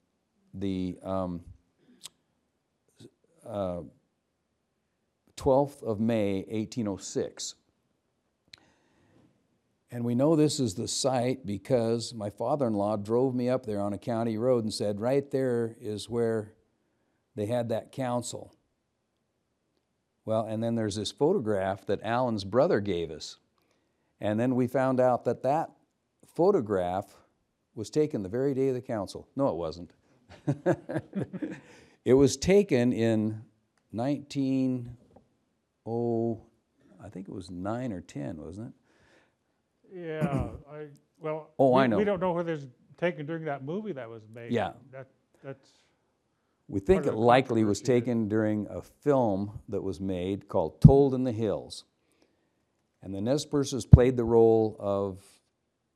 [0.54, 1.42] the um,
[3.46, 3.82] uh,
[5.38, 7.56] 12th of May, 1806.
[9.92, 13.66] And we know this is the site because my father in law drove me up
[13.66, 16.54] there on a county road and said, right there is where
[17.36, 18.54] they had that council.
[20.30, 23.38] Well, and then there's this photograph that Allen's brother gave us.
[24.22, 25.72] And then we found out that that
[26.36, 27.08] photograph
[27.74, 29.28] was taken the very day of the council.
[29.36, 29.90] No, it wasn't.
[32.06, 33.42] it was taken in
[33.92, 34.96] 19,
[35.88, 36.40] oh,
[37.04, 38.76] I think it was 9 or 10, wasn't
[39.92, 40.00] it?
[40.00, 41.50] Yeah, I, well.
[41.58, 41.98] Oh, I know.
[41.98, 42.68] We don't know whether it's
[43.00, 44.52] taken during that movie that was made.
[44.52, 44.74] Yeah.
[44.92, 45.08] That,
[45.44, 45.72] that's,
[46.70, 51.24] We think it likely was taken during a film that was made called Told in
[51.24, 51.84] the Hills.
[53.02, 55.24] And the Nez Perces played the role of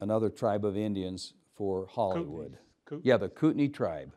[0.01, 2.57] another tribe of Indians for Hollywood.
[3.03, 4.13] Yeah, the Kootenai tribe.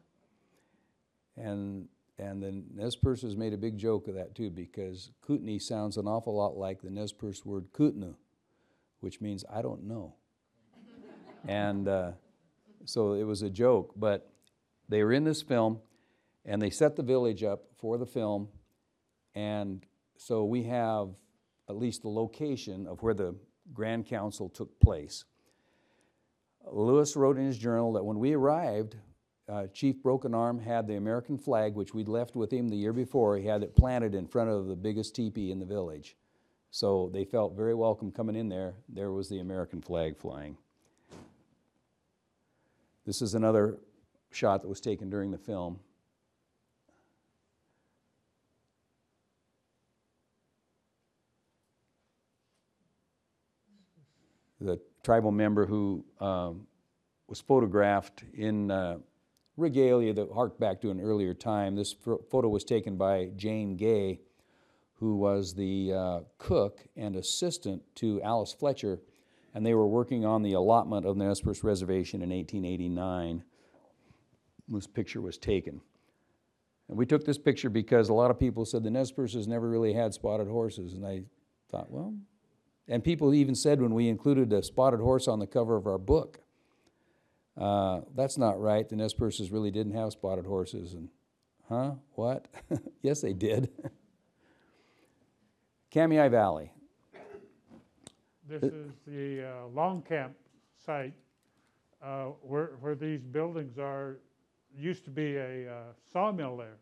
[1.36, 1.88] And,
[2.18, 6.08] and the Nez Perces made a big joke of that too, because Kootenai sounds an
[6.08, 8.12] awful lot like the Nez Perce word Kootenai,
[9.00, 10.14] which means I don't know.
[11.46, 12.12] and uh,
[12.86, 14.30] so it was a joke, but
[14.88, 15.80] they were in this film
[16.46, 18.48] and they set the village up for the film.
[19.34, 19.84] And
[20.16, 21.10] so we have
[21.68, 23.34] at least the location of where the
[23.74, 25.24] Grand Council took place.
[26.70, 28.96] Lewis wrote in his journal that when we arrived,
[29.48, 32.92] uh, Chief Broken Arm had the American flag, which we'd left with him the year
[32.92, 33.36] before.
[33.36, 36.16] He had it planted in front of the biggest teepee in the village.
[36.70, 38.74] So they felt very welcome coming in there.
[38.88, 40.56] There was the American flag flying.
[43.04, 43.78] This is another
[44.32, 45.78] shot that was taken during the film.
[54.66, 56.66] The tribal member who um,
[57.28, 58.98] was photographed in uh,
[59.56, 61.74] regalia that harked back to an earlier time.
[61.74, 64.20] This photo was taken by Jane Gay,
[64.94, 69.00] who was the uh, cook and assistant to Alice Fletcher,
[69.54, 73.42] and they were working on the allotment of the Nez Perce Reservation in 1889.
[74.68, 75.80] This picture was taken.
[76.88, 79.12] And we took this picture because a lot of people said the Nez
[79.46, 81.22] never really had spotted horses, and I
[81.70, 82.14] thought, well,
[82.88, 85.98] and people even said when we included a spotted horse on the cover of our
[85.98, 86.40] book,
[87.56, 88.88] uh, that's not right.
[88.88, 90.92] The Nez Perces really didn't have spotted horses.
[90.92, 91.08] And,
[91.68, 91.92] huh?
[92.14, 92.46] What?
[93.02, 93.70] yes, they did.
[95.90, 96.70] Kamiah Valley.
[98.46, 100.34] this is the uh, Long Camp
[100.84, 101.14] site,
[102.02, 104.18] uh, where, where these buildings are,
[104.76, 105.82] used to be a uh,
[106.12, 106.76] sawmill there.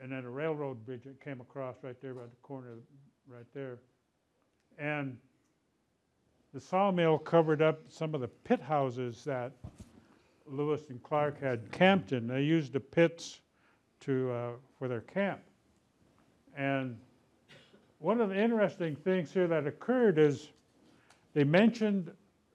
[0.00, 2.78] And then a railroad bridge that came across right there by the corner,
[3.26, 3.78] right there.
[4.78, 5.16] And
[6.52, 9.52] the sawmill covered up some of the pit houses that
[10.46, 12.26] Lewis and Clark had camped in.
[12.26, 13.40] They used the pits
[14.00, 15.40] to, uh, for their camp.
[16.56, 16.96] And
[17.98, 20.48] one of the interesting things here that occurred is
[21.34, 22.10] they mentioned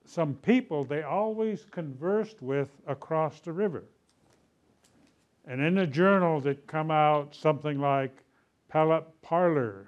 [0.06, 3.84] some people they always conversed with across the river.
[5.46, 8.16] And in the journals, it come out something like
[8.70, 9.88] Pallet Parlor,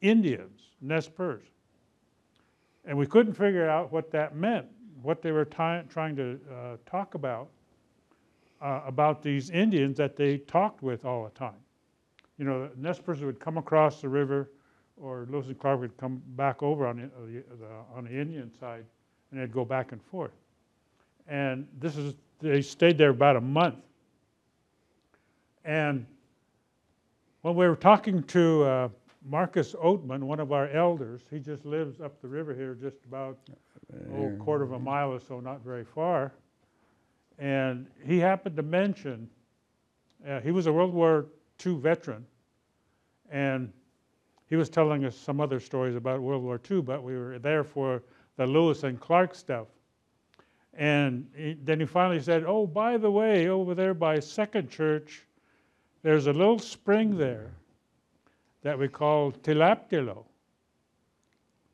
[0.00, 1.46] Indians, Nez Perce.
[2.84, 4.66] And we couldn't figure out what that meant,
[5.02, 7.48] what they were trying to uh, talk about,
[8.62, 11.60] uh, about these Indians that they talked with all the time.
[12.38, 14.50] You know, Nez Perce would come across the river,
[14.96, 18.84] or Lewis and Clark would come back over on the, uh, on the Indian side,
[19.30, 20.32] and they'd go back and forth.
[21.28, 23.76] And this is, they stayed there about a month.
[25.64, 26.06] And
[27.42, 28.88] when we were talking to uh,
[29.24, 33.38] Marcus Oatman, one of our elders, he just lives up the river here, just about
[34.12, 36.32] oh, a quarter of a mile or so, not very far.
[37.38, 39.28] And he happened to mention,
[40.26, 41.26] uh, he was a World War
[41.64, 42.26] II veteran,
[43.30, 43.72] and
[44.48, 47.62] he was telling us some other stories about World War II, but we were there
[47.62, 48.02] for
[48.36, 49.68] the Lewis and Clark stuff.
[50.74, 55.22] And he, then he finally said, Oh, by the way, over there by Second Church,
[56.02, 57.52] there's a little spring there
[58.62, 60.24] that we call Tilaptilo.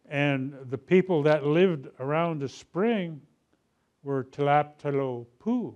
[0.09, 3.21] And the people that lived around the spring
[4.03, 5.75] were Tilaptilo Poo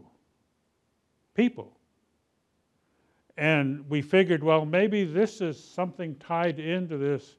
[1.34, 1.76] people.
[3.36, 7.36] And we figured, well, maybe this is something tied into this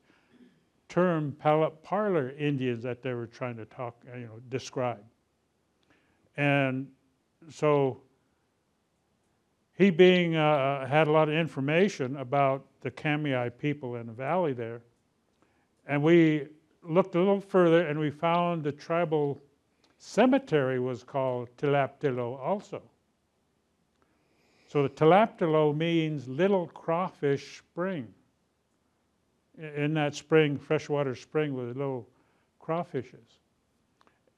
[0.90, 5.04] term parlor Indians that they were trying to talk, you know, describe.
[6.36, 6.88] And
[7.50, 8.02] so
[9.82, 14.54] he being uh, had a lot of information about the Kamiah people in the valley
[14.54, 14.82] there,
[15.88, 16.48] and we
[16.84, 19.42] looked a little further and we found the tribal
[19.98, 22.82] cemetery was called Tilaptilo also.
[24.68, 28.08] So the Tilaptilo means little crawfish spring.
[29.58, 32.08] In that spring, freshwater spring with little
[32.60, 33.38] crawfishes.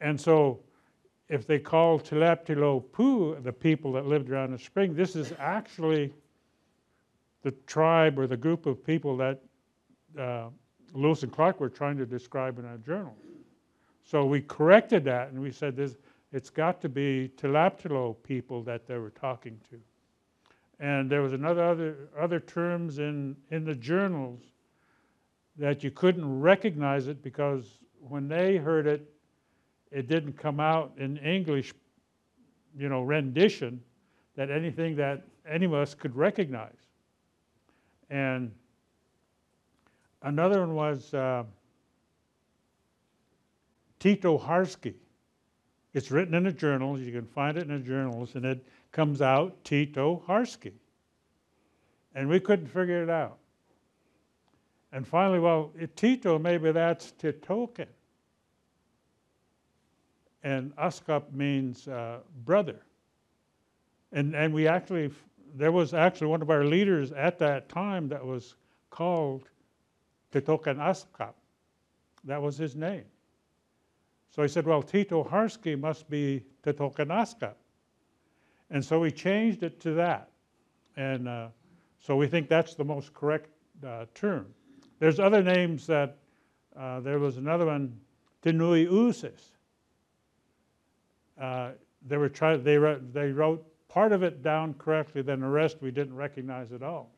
[0.01, 0.59] And so
[1.29, 6.13] if they call Tilaptilo Poo the people that lived around the spring, this is actually
[7.43, 9.41] the tribe or the group of people that
[10.19, 10.49] uh,
[10.93, 13.15] Lewis and Clark were trying to describe in our journal.
[14.03, 15.95] So we corrected that and we said this,
[16.31, 19.79] it's got to be Tilaptilo people that they were talking to.
[20.79, 24.41] And there was another other, other terms in, in the journals
[25.57, 29.12] that you couldn't recognize it because when they heard it,
[29.93, 31.73] it didn't come out in English,
[32.75, 33.79] you know, rendition
[34.35, 36.73] that anything that any of us could recognize.
[38.09, 38.51] And
[40.23, 41.43] another one was uh,
[43.99, 44.95] Tito Harsky.
[45.93, 47.01] It's written in the journals.
[47.01, 50.73] You can find it in the journals, and it comes out Tito Harsky.
[52.15, 53.37] And we couldn't figure it out.
[54.91, 57.87] And finally, well, Tito, maybe that's Titoken.
[60.43, 62.81] And Askap means uh, brother.
[64.11, 65.11] And, and we actually,
[65.55, 68.55] there was actually one of our leaders at that time that was
[68.89, 69.47] called
[70.31, 71.33] Titoken Askap.
[72.25, 73.05] That was his name.
[74.29, 77.53] So he said, well, Tito Harsky must be Titoken Askap.
[78.69, 80.29] And so we changed it to that.
[80.97, 81.47] And uh,
[81.99, 83.49] so we think that's the most correct
[83.85, 84.47] uh, term.
[84.99, 86.17] There's other names that,
[86.75, 87.99] uh, there was another one,
[88.41, 89.52] Tenui Usis.
[91.43, 91.71] Uh,
[92.07, 95.81] they were try, they, wrote, they wrote part of it down correctly, then the rest
[95.81, 97.11] we didn't recognize at all.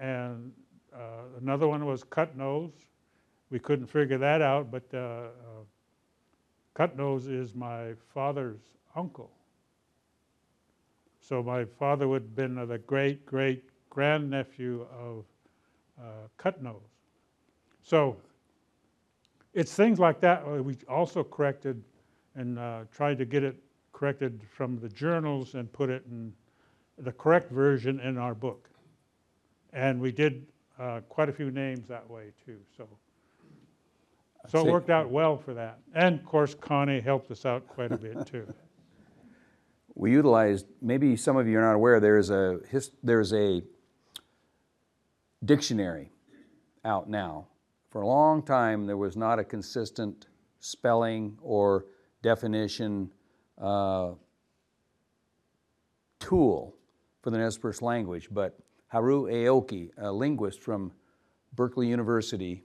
[0.00, 0.52] And
[0.92, 2.72] uh, another one was cut nose.
[3.50, 5.28] We couldn't figure that out, but uh, uh,
[6.74, 8.58] cut nose is my father's
[8.96, 9.30] uncle.
[11.20, 15.24] So my father would have been the great great grandnephew of
[16.00, 16.82] uh, cut nose.
[17.84, 18.16] So
[19.54, 21.80] it's things like that uh, we also corrected
[22.38, 23.56] and uh, tried to get it
[23.92, 26.32] corrected from the journals and put it in
[26.96, 28.70] the correct version in our book.
[29.72, 30.46] And we did
[30.78, 32.58] uh, quite a few names that way too.
[32.76, 32.88] So,
[34.46, 35.80] so it worked out well for that.
[35.94, 38.46] And of course, Connie helped us out quite a bit too.
[39.96, 43.62] We utilized, maybe some of you are not aware, there's a, his, there's a
[45.44, 46.12] dictionary
[46.84, 47.48] out now.
[47.90, 50.28] For a long time, there was not a consistent
[50.60, 51.86] spelling or
[52.28, 53.10] definition
[53.56, 54.10] uh,
[56.20, 56.74] tool
[57.22, 58.58] for the Nez Perce language, but
[58.92, 60.92] Haruo Aoki, a linguist from
[61.54, 62.62] Berkeley University,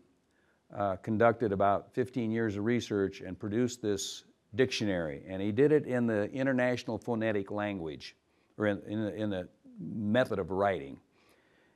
[0.75, 5.21] uh, conducted about 15 years of research and produced this dictionary.
[5.29, 8.17] And he did it in the International Phonetic Language,
[8.57, 9.47] or in, in, the, in the
[9.79, 10.97] method of writing.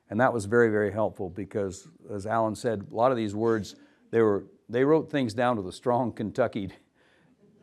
[0.10, 3.78] And that was very, very helpful because, as Allen said, a lot of these words,
[4.12, 6.70] they, were, they wrote things down with a strong Kentucky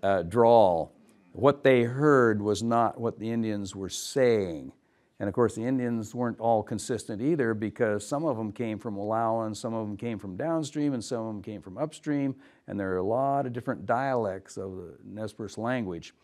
[0.04, 0.92] uh, drawl.
[1.32, 4.72] What they heard was not what the Indians were saying.
[5.18, 8.96] And of course, the Indians weren't all consistent either because some of them came from
[8.96, 12.34] Wallowan, some of them came from downstream, and some of them came from upstream.
[12.66, 16.14] And there are a lot of different dialects of the Nez Perce language.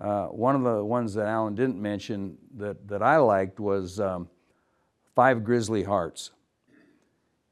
[0.00, 4.28] Uh, one of the ones that Allen didn't mention that, that I liked was um,
[5.14, 6.32] Five Grizzly Hearts.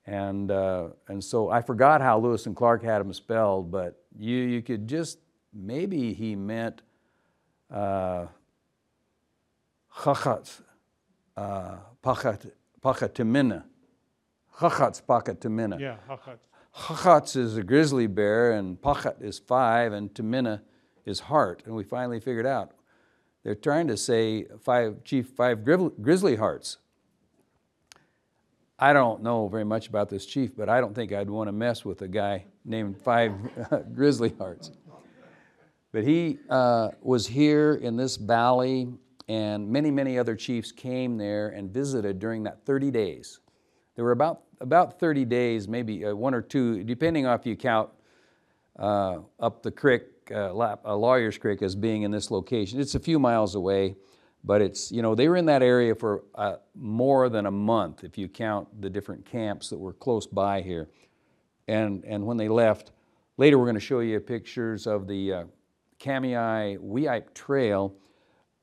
[0.07, 4.37] And, uh, and so I forgot how Lewis and Clark had them spelled, but you,
[4.37, 5.19] you could just,
[5.53, 6.83] maybe he meant
[7.71, 8.27] uh,
[9.97, 10.63] chachats,
[11.37, 12.51] uh, pachat,
[12.83, 13.65] pachatimina.
[14.59, 15.81] Chachats pachatimina.
[15.81, 16.39] Yeah, Hakats.
[16.75, 20.61] Chachats is a grizzly bear, and pachat is five, and timina
[21.05, 21.63] is heart.
[21.67, 22.73] And we finally figured out
[23.43, 26.79] they're trying to say five, chief five grizzly hearts.
[28.83, 31.53] I don't know very much about this chief, but I don't think I'd want to
[31.53, 33.33] mess with a guy named Five
[33.95, 34.71] Grizzly Hearts.
[35.93, 38.89] But he uh, was here in this valley,
[39.29, 43.41] and many, many other chiefs came there and visited during that 30 days.
[43.97, 47.57] There were about, about 30 days, maybe uh, one or two, depending on if you
[47.57, 47.91] count
[48.79, 52.81] uh, up the creek, uh, uh, Lawyer's Creek, as being in this location.
[52.81, 53.97] It's a few miles away,
[54.45, 58.05] but it's, you know, they were in that area for uh, more than a month
[58.05, 60.89] if you count the different camps that were close by here.
[61.67, 62.93] And, and when they left,
[63.39, 65.47] later we're going to show you pictures of the
[66.01, 67.95] Kamiah Weippe Trail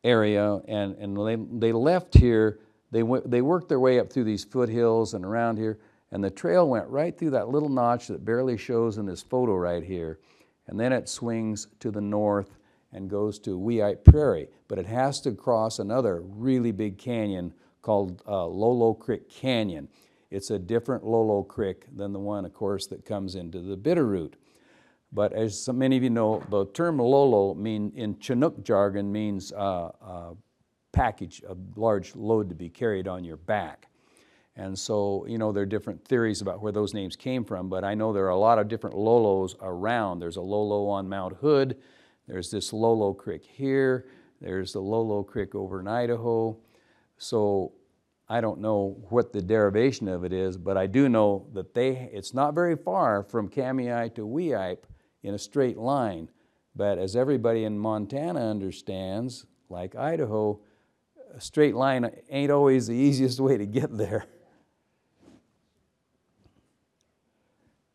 [0.03, 2.59] area, and, and they, they left here,
[2.91, 5.79] they, went, they worked their way up through these foothills and around here,
[6.11, 9.55] and the trail went right through that little notch that barely shows in this photo
[9.55, 10.19] right here.
[10.67, 12.57] And then it swings to the north
[12.91, 18.21] and goes to Weippe Prairie, but it has to cross another really big canyon called
[18.27, 19.87] uh, Lolo Creek Canyon.
[20.29, 24.33] It's a different Lolo Creek than the one, of course, that comes into the Bitterroot.
[25.11, 29.91] But as many of you know, the term Lolo mean, in Chinook jargon means uh,
[30.01, 30.33] uh,
[30.91, 33.87] package, a large load to be carried on your back.
[34.55, 37.83] And so, you know, there are different theories about where those names came from, but
[37.83, 40.19] I know there are a lot of different Lolos around.
[40.19, 41.77] There's a Lolo on Mount Hood,
[42.27, 44.07] there's this Lolo Creek here,
[44.41, 46.57] there's the Lolo Creek over in Idaho.
[47.17, 47.73] So
[48.27, 52.09] I don't know what the derivation of it is, but I do know that they,
[52.11, 54.83] it's not very far from Kamiah to Weippe
[55.23, 56.29] in a straight line,
[56.75, 60.59] But as everybody in Montana understands, like Idaho,
[61.33, 64.25] a straight line ain't always the easiest way to get there.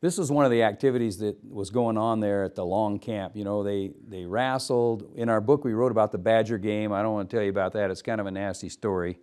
[0.00, 3.36] This is one of the activities that was going on there at the long camp.
[3.36, 5.12] You know, they, they wrestled.
[5.14, 6.92] In our book, we wrote about the Badger game.
[6.92, 9.20] I don't want to tell you about that, it's kind of a nasty story.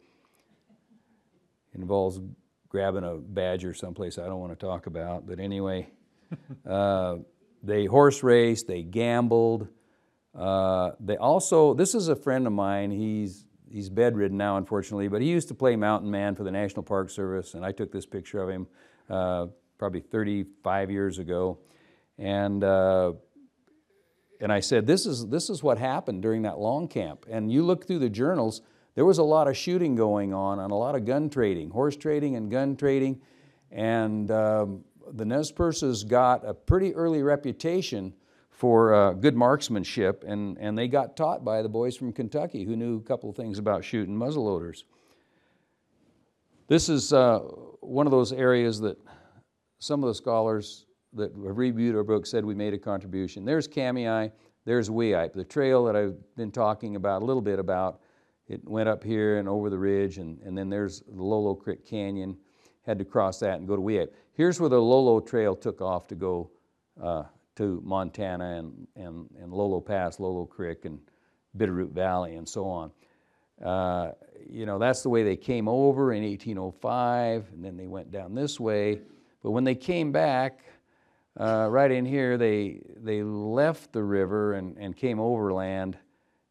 [1.74, 2.22] It involves
[2.70, 5.28] grabbing a badger someplace I don't want to talk about.
[5.28, 5.90] But anyway,
[6.66, 7.18] uh,
[7.64, 9.68] they horse raced, they gambled.
[10.36, 12.92] Uh, they also, this is a friend of mine.
[12.92, 16.84] He's, he's bedridden now, unfortunately, but he used to play mountain man for the National
[16.84, 18.68] Park Service, and I took this picture of him
[19.10, 19.48] uh,
[19.78, 21.60] probably 35 years ago.
[22.18, 23.14] And, uh,
[24.42, 27.26] and I said, this is, this is what happened during that long camp.
[27.30, 28.62] And you look through the journals,
[28.96, 31.96] there was a lot of shooting going on and a lot of gun trading, horse
[31.96, 33.22] trading and gun trading.
[33.72, 34.84] And um,
[35.14, 38.14] the Nez Perces got a pretty early reputation
[38.50, 42.76] for uh, good marksmanship, and, and they got taught by the boys from Kentucky who
[42.76, 44.84] knew a couple of things about shooting muzzleloaders.
[46.68, 47.40] This is uh,
[47.80, 48.98] one of those areas that
[49.80, 53.46] some of the scholars that have reviewed our book said we made a contribution.
[53.46, 54.32] There's Kamiah,
[54.66, 58.02] there's Weippe, the trail that I've been talking about a little bit about.
[58.48, 61.86] It went up here and over the ridge, and, and then there's the Lolo Creek
[61.86, 62.38] Canyon.
[62.90, 64.10] Had to cross that and go to Weippe.
[64.34, 66.50] Here's where the Lolo Trail took off to go
[67.00, 67.22] uh,
[67.58, 71.00] to Montana and, and, and Lolo Pass, Lolo Creek, and
[71.56, 72.92] Bitterroot Valley, and so on.
[73.64, 74.14] Uh,
[74.50, 78.34] you know, that's the way they came over in 1805, and then they went down
[78.34, 79.02] this way.
[79.44, 80.62] But when they came back,
[81.40, 85.96] uh, right in here, they, they left the river and, and came overland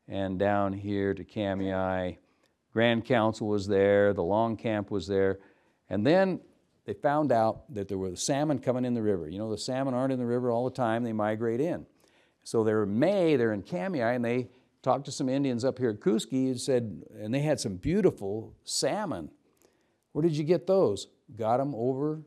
[0.06, 2.14] and down here to Kamiah.
[2.72, 5.40] Grand Council was there, the Long Camp was there.
[5.90, 6.40] And then
[6.84, 9.28] they found out that there were salmon coming in the river.
[9.28, 11.86] You know, the salmon aren't in the river all the time, they migrate in.
[12.44, 14.48] So they're in May, they're in Kamiah, and they
[14.82, 18.54] talked to some Indians up here at Kooskia and said, and they had some beautiful
[18.64, 19.30] salmon.
[20.12, 21.08] Where did you get those?
[21.36, 22.22] Got them over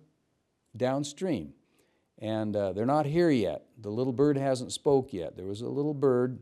[0.78, 1.53] downstream.
[2.20, 3.64] And uh, they're not here yet.
[3.80, 5.36] The little bird hasn't spoke yet.
[5.36, 6.39] There was a little bird,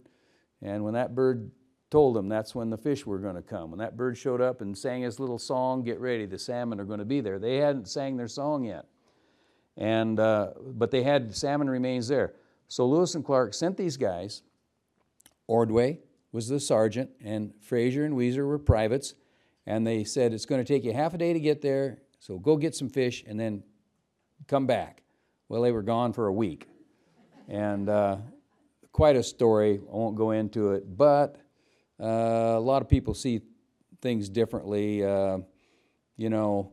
[0.61, 1.51] and when that bird
[1.89, 3.71] told them that's when the fish were going to come.
[3.71, 6.85] When that bird showed up and sang his little song, get ready, the salmon are
[6.85, 7.39] going to be there.
[7.39, 8.85] They hadn't sang their song yet.
[9.75, 12.33] And, uh, but they had salmon remains there.
[12.67, 14.43] So Lewis and Clark sent these guys.
[15.47, 15.99] Ordway
[16.31, 19.15] was the sergeant, and Frazer and Weiser were privates.
[19.65, 22.37] And they said, It's going to take you half a day to get there, so
[22.37, 23.63] go get some fish and then
[24.47, 25.01] come back.
[25.47, 26.67] Well, they were gone for a week.
[27.47, 28.17] And uh,
[28.91, 29.79] quite a story.
[29.91, 31.37] I won't go into it, but
[31.99, 33.41] uh, a lot of people see
[34.01, 35.03] things differently.
[35.03, 35.39] Uh,
[36.17, 36.71] you know,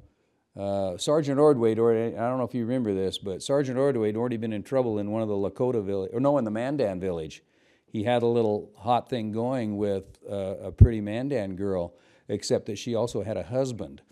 [0.57, 4.37] uh, Sergeant Ordway, I don't know if you remember this, but Sergeant Ordway had already
[4.37, 7.43] been in trouble in one of the Lakota village, or no, in the Mandan village.
[7.87, 11.95] He had a little hot thing going with uh, a pretty Mandan girl,
[12.29, 14.03] except that she also had a husband.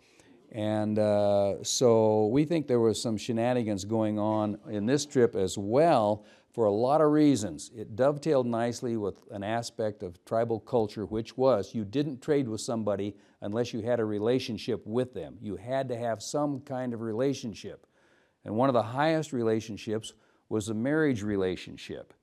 [0.53, 5.59] And uh, so we think there was some shenanigans going on in this trip as
[5.59, 7.73] well for a lot of reasons.
[7.77, 12.61] It dovetailed nicely with an aspect of tribal culture, which was you didn't trade with
[12.61, 15.37] somebody unless you had a relationship with them.
[15.41, 17.89] You had to have some kind of relationship.
[18.45, 20.13] And one of the highest relationships
[20.49, 22.15] was a marriage relationship.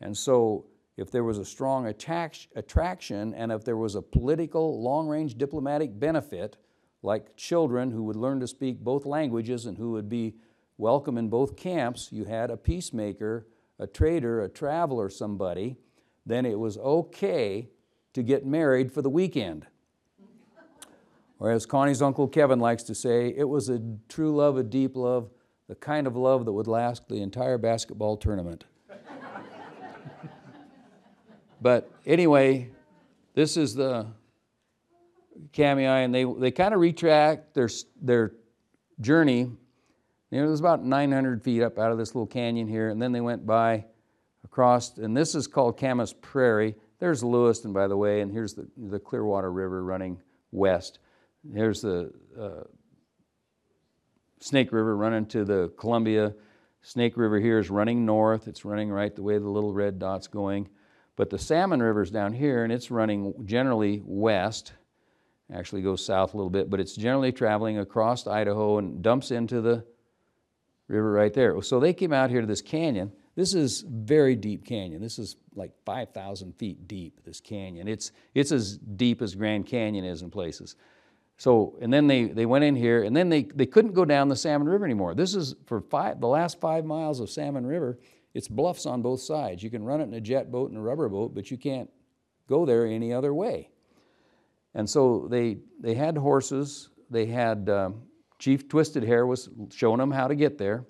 [0.00, 0.66] And so
[0.96, 5.96] if there was a strong attraction and if there was a political, long range diplomatic
[5.98, 6.56] benefit,
[7.02, 10.34] like children who would learn to speak both languages and who would be
[10.76, 13.46] welcome in both camps, you had a peacemaker,
[13.80, 15.76] a trader, a traveler, somebody,
[16.26, 17.68] then it was okay
[18.12, 19.66] to get married for the weekend.
[21.38, 24.94] Or as Connie's Uncle Kevin likes to say, it was a true love, a deep
[24.94, 25.30] love,
[25.68, 28.64] the kind of love that would last the entire basketball tournament.
[31.62, 32.68] but anyway,
[33.34, 34.06] this is the
[35.54, 37.70] Kamiah, and they, they kind of retract their,
[38.02, 38.32] their
[39.00, 39.50] journey.
[40.30, 43.20] It was about 900 feet up out of this little canyon here, and then they
[43.20, 43.86] went by
[44.44, 46.76] across, and this is called Camas Prairie.
[46.98, 50.20] There's Lewiston, by the way, and here's the, the Clearwater River running
[50.52, 51.00] west.
[51.52, 52.64] Here's the uh,
[54.40, 56.34] Snake River running to the Columbia.
[56.82, 58.46] Snake River here is running north.
[58.46, 60.68] It's running right the way the little red dot's going.
[61.16, 64.74] But the Salmon River's down here, and it's running generally west
[65.52, 69.60] actually goes south a little bit, but it's generally traveling across Idaho and dumps into
[69.60, 69.84] the
[70.90, 71.60] river right there.
[71.62, 73.12] So they came out here to this canyon.
[73.36, 75.00] This is very deep canyon.
[75.00, 77.88] This is like 5,000 feet deep, this canyon.
[77.88, 80.76] It's, it's as deep as Grand Canyon is in places.
[81.38, 84.28] So, and then they, they went in here, and then they, they couldn't go down
[84.28, 85.14] the Salmon River anymore.
[85.14, 87.98] This is for five, the last five miles of Salmon River
[88.34, 89.62] it's bluffs on both sides.
[89.62, 91.90] You can run it in a jet boat and a rubber boat, but you can't
[92.48, 93.70] go there any other way.
[94.74, 96.90] And so they, they had horses.
[97.10, 98.02] They had um,
[98.40, 100.84] Chief Twisted Hair was showing them how to get there.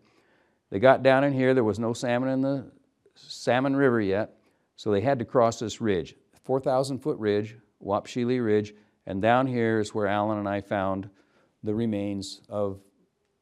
[0.71, 1.53] They got down in here.
[1.53, 2.71] There was no salmon in the
[3.17, 4.37] Salmon River yet,
[4.77, 8.73] so they had to cross this ridge, 4,000 foot ridge, Wapshilla Ridge,
[9.05, 11.11] and down here is where Allen and I found
[11.63, 12.81] the remains of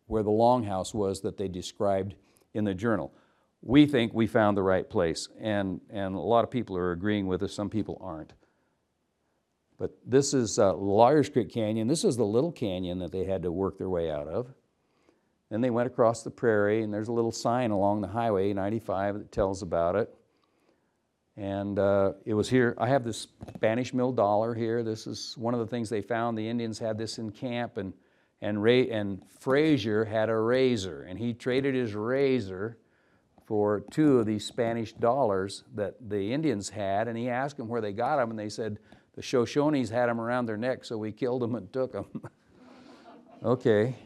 [0.07, 2.15] where the longhouse was that they described
[2.55, 3.13] in the journal.
[3.61, 7.27] We think we found the right place, and, and a lot of people are agreeing
[7.27, 8.33] with us, some people aren't.
[9.79, 11.87] But this is uh, Creek Canyon.
[11.87, 14.53] This is the little canyon that they had to work their way out of.
[15.51, 19.19] Then they went across the prairie, and there's a little sign along the highway 95
[19.19, 20.15] that tells about it.
[21.37, 24.83] And uh, it was here, I have this Spanish mill dollar here.
[24.83, 26.37] This is one of the things they found.
[26.37, 27.95] The Indians had this in camp, and,
[28.43, 32.79] and, Ray, and Frazer had a razor, and he traded his razor
[33.47, 37.81] for two of these Spanish dollars that the Indians had, and he asked them where
[37.81, 38.79] they got them, and they said,
[39.19, 42.07] the Shoshones had them around their neck, so we killed them and took them.
[43.45, 43.97] okay.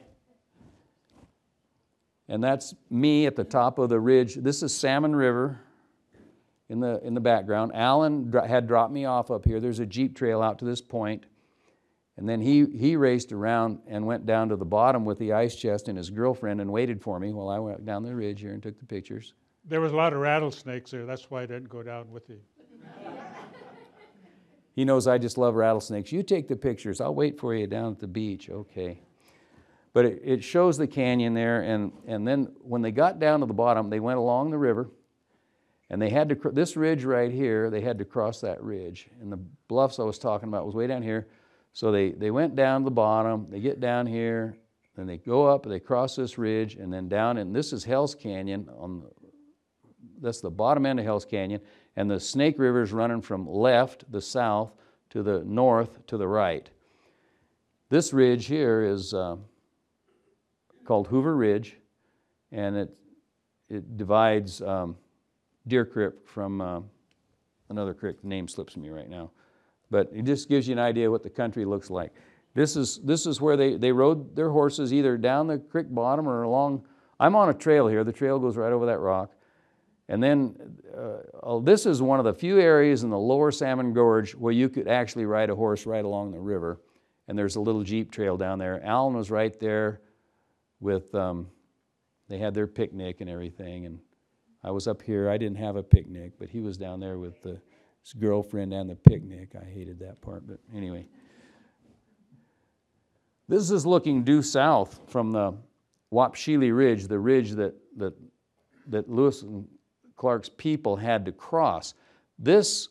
[2.29, 4.37] And that's me at the top of the ridge.
[4.37, 5.61] This is Salmon River
[6.71, 7.73] in the, in the background.
[7.75, 9.61] Allen had dropped me off up here.
[9.61, 11.27] There's a Jeep trail out to this point.
[12.17, 15.55] And then he, he raced around and went down to the bottom with the ice
[15.55, 18.55] chest and his girlfriend and waited for me while I went down the ridge here
[18.55, 19.35] and took the pictures.
[19.67, 22.41] There was a lot of rattlesnakes there, that's why I didn't go down with you.
[24.75, 26.13] He knows I just love rattlesnakes.
[26.13, 27.01] You take the pictures.
[27.01, 28.49] I'll wait for you down at the beach.
[28.49, 29.01] Okay.
[29.93, 33.47] But it, it shows the canyon there, and, and then when they got down to
[33.47, 34.89] the bottom, they went along the river,
[35.91, 39.11] and they had to, this ridge right here, they had to cross that ridge.
[39.21, 41.29] And the bluffs I was talking about was way down here.
[41.75, 44.57] So they, they went down to the bottom, they get down here,
[44.97, 48.15] then they go up, they cross this ridge, and then down, and this is Hell's
[48.15, 49.11] Canyon on the,
[50.23, 51.61] that's the bottom end of Hell's Canyon,
[51.97, 54.73] and the Snake River is running from left, the south,
[55.11, 56.69] to the north, to the right.
[57.91, 59.37] This ridge here is uh,
[60.85, 61.77] called Hoover Ridge,
[62.51, 62.95] and it,
[63.69, 64.97] it divides um,
[65.67, 66.81] Deer Creek from uh,
[67.69, 68.21] another creek.
[68.23, 69.31] The name slips me right now.
[69.91, 72.13] But it just gives you an idea what the country looks like.
[72.55, 76.29] This is, this is where they, they rode their horses either down the creek bottom
[76.29, 76.87] or along.
[77.21, 78.05] I'm on a trail here.
[78.05, 79.33] The trail goes right over that rock.
[80.09, 80.57] And then
[80.97, 84.69] uh, this is one of the few areas in the lower Salmon Gorge where you
[84.69, 86.81] could actually ride a horse right along the river.
[87.29, 88.85] And there's a little Jeep trail down there.
[88.85, 90.01] Allen was right there
[90.81, 91.47] with, um,
[92.29, 93.87] they had their picnic and everything.
[93.87, 94.01] And
[94.65, 95.31] I was up here.
[95.31, 97.61] I didn't have a picnic, but he was down there with the,
[98.03, 99.55] his girlfriend and the picnic.
[99.61, 101.07] I hated that part, but anyway.
[103.49, 105.55] This is looking due south from the
[106.13, 108.15] Wapshilla Ridge, the ridge that, that,
[108.89, 109.67] that Lewis and
[110.23, 111.95] Clark's people had to cross.
[112.39, 112.91] This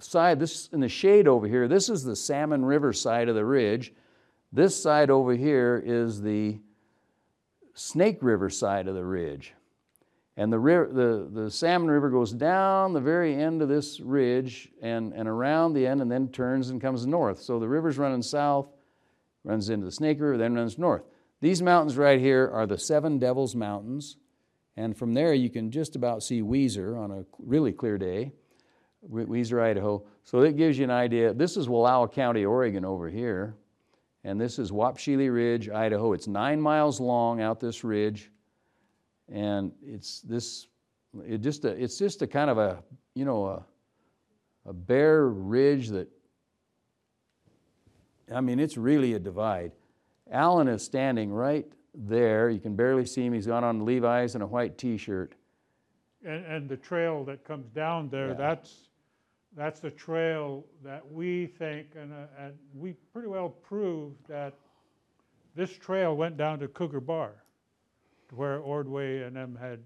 [0.00, 3.44] side, this in the shade over here, this is the Salmon River side of the
[3.44, 3.94] ridge.
[4.52, 6.58] This side over here is the
[7.74, 9.54] Snake River side of the ridge.
[10.36, 14.70] And the, river, the, the Salmon River goes down the very end of this ridge
[14.82, 17.40] and, and around the end and then turns and comes north.
[17.40, 18.66] So the river's running south,
[19.44, 21.04] runs into the Snake River, then runs north.
[21.40, 24.16] These mountains right here are the Seven Devils Mountains.
[24.76, 28.32] And from there, you can just about see Weiser on a really clear day,
[29.08, 30.04] Weiser, Idaho.
[30.24, 31.34] So it gives you an idea.
[31.34, 33.56] This is Wallowa County, Oregon over here.
[34.24, 36.12] And this is Wapshilla Ridge, Idaho.
[36.12, 38.30] It's nine miles long out this ridge.
[39.32, 40.66] And it's this,
[41.26, 42.82] it just a, it's just a kind of a,
[43.14, 43.64] you know, a,
[44.66, 46.08] a bare ridge that,
[48.32, 49.72] I mean, it's really a divide.
[50.30, 52.50] Allen is standing right there.
[52.50, 53.32] You can barely see him.
[53.32, 55.34] He's got on Levi's and a white T-shirt.
[56.24, 58.34] And, and the trail that comes down there, Yeah.
[58.34, 58.88] that's,
[59.56, 64.54] that's the trail that we think, and, uh, and we pretty well proved that
[65.54, 67.32] this trail went down to Cougar Bar,
[68.28, 69.80] to where Ordway and them had,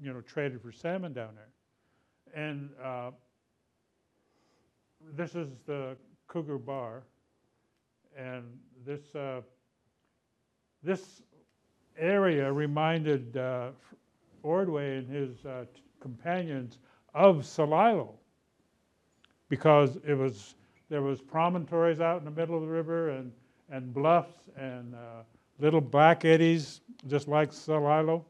[0.00, 1.48] you know, traded for salmon down there.
[2.34, 3.10] And uh,
[5.14, 5.96] this is the
[6.28, 7.02] Cougar Bar,
[8.16, 8.44] and
[8.86, 9.42] this, uh,
[10.82, 11.22] this
[11.98, 13.70] area reminded uh,
[14.42, 15.64] Ordway and his uh,
[16.00, 16.78] companions
[17.14, 18.10] of Celilo
[19.48, 20.54] because it was
[20.88, 23.32] there was promontories out in the middle of the river and
[23.70, 25.22] and bluffs and uh,
[25.58, 28.24] little black eddies just like Celilo,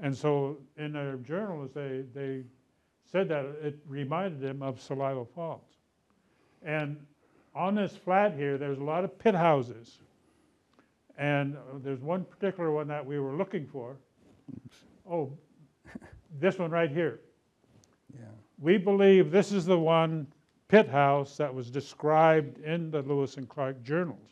[0.00, 2.42] and so in their journals they they
[3.10, 5.78] said that it reminded them of Celilo Falls,
[6.62, 6.96] and
[7.54, 9.98] on this flat here there's a lot of pit houses,
[11.18, 13.96] and uh, there's one particular one that we were looking for,
[15.10, 15.32] Oh,
[16.40, 17.20] this one right here.
[18.14, 18.24] Yeah.
[18.58, 20.26] We believe this is the one
[20.68, 24.30] pit house that was described in the Lewis and Clark journals.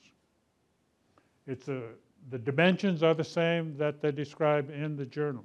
[1.47, 1.83] It's a,
[2.31, 5.45] the dimensions are the same that they describe in the journals.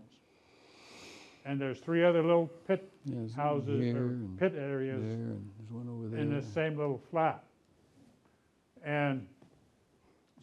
[1.45, 6.07] And there's three other little pit Yes, houses or pit areas and there's one over
[6.09, 6.19] there.
[6.19, 7.43] in the same little flat.
[8.83, 9.25] And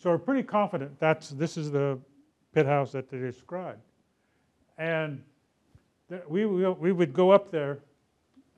[0.05, 1.99] so we're pretty confident that's, this is the
[2.53, 3.81] pit house that they described.
[4.77, 5.23] And
[6.29, 7.79] we, we we would go up there,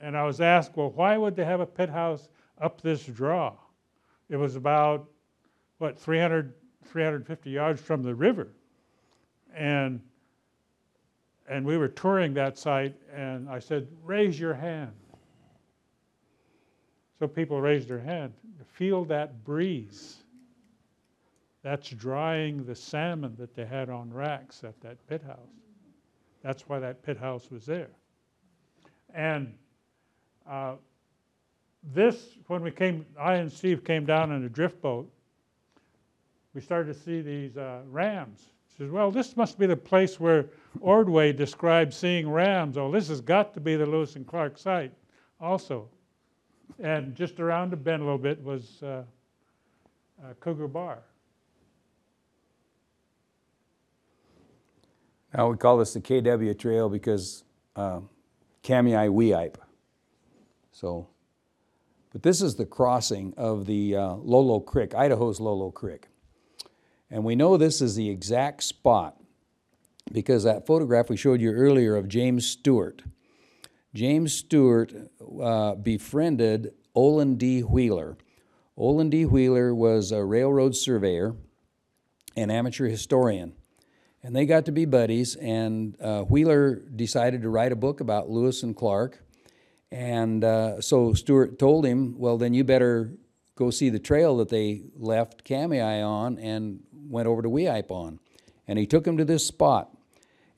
[0.00, 2.30] and I was asked, well, why would they have a pit house
[2.60, 3.52] up this draw?
[4.28, 5.08] It was about,
[5.78, 6.52] what, 300,
[6.84, 8.48] 350 yards from the river.
[9.54, 10.00] And,
[11.48, 14.90] and we were touring that site, and I said, raise your hand.
[17.20, 18.32] So people raised their hand.
[18.72, 20.24] Feel that breeze.
[21.66, 25.50] That's drying the salmon that they had on racks at that pit house.
[26.40, 27.88] That's why that pit house was there.
[29.12, 29.52] And
[30.48, 30.74] uh,
[31.92, 35.10] this, when we came, I and Steve came down in a drift boat,
[36.54, 38.46] we started to see these uh, rams.
[38.68, 40.46] He says, well, this must be the place where
[40.80, 42.78] Ordway described seeing rams.
[42.78, 44.92] Oh, this has got to be the Lewis and Clark site
[45.40, 45.88] also.
[46.78, 49.02] And just around the bend a little bit was uh,
[50.38, 51.02] Cougar Bar.
[55.36, 57.44] Now, we call this the KW Trail because
[57.76, 58.08] um,
[58.62, 59.56] Kamiah Weippe.
[60.72, 61.08] So,
[62.10, 66.08] but this is the crossing of the uh, Lolo Creek, Idaho's Lolo Creek.
[67.10, 69.20] And we know this is the exact spot
[70.10, 73.02] because that photograph we showed you earlier of James Stuart.
[73.92, 74.94] James Stuart
[75.42, 77.60] uh, befriended Olin D.
[77.60, 78.16] Wheeler.
[78.74, 79.26] Olin D.
[79.26, 81.36] Wheeler was a railroad surveyor
[82.34, 83.52] and amateur historian.
[84.26, 88.28] And they got to be buddies, and uh, Wheeler decided to write a book about
[88.28, 89.22] Lewis and Clark.
[89.92, 93.12] And uh, so Stuart told him, well, then you better
[93.54, 98.18] go see the trail that they left Kamiah on and went over to Weippe on.
[98.66, 99.96] And he took him to this spot.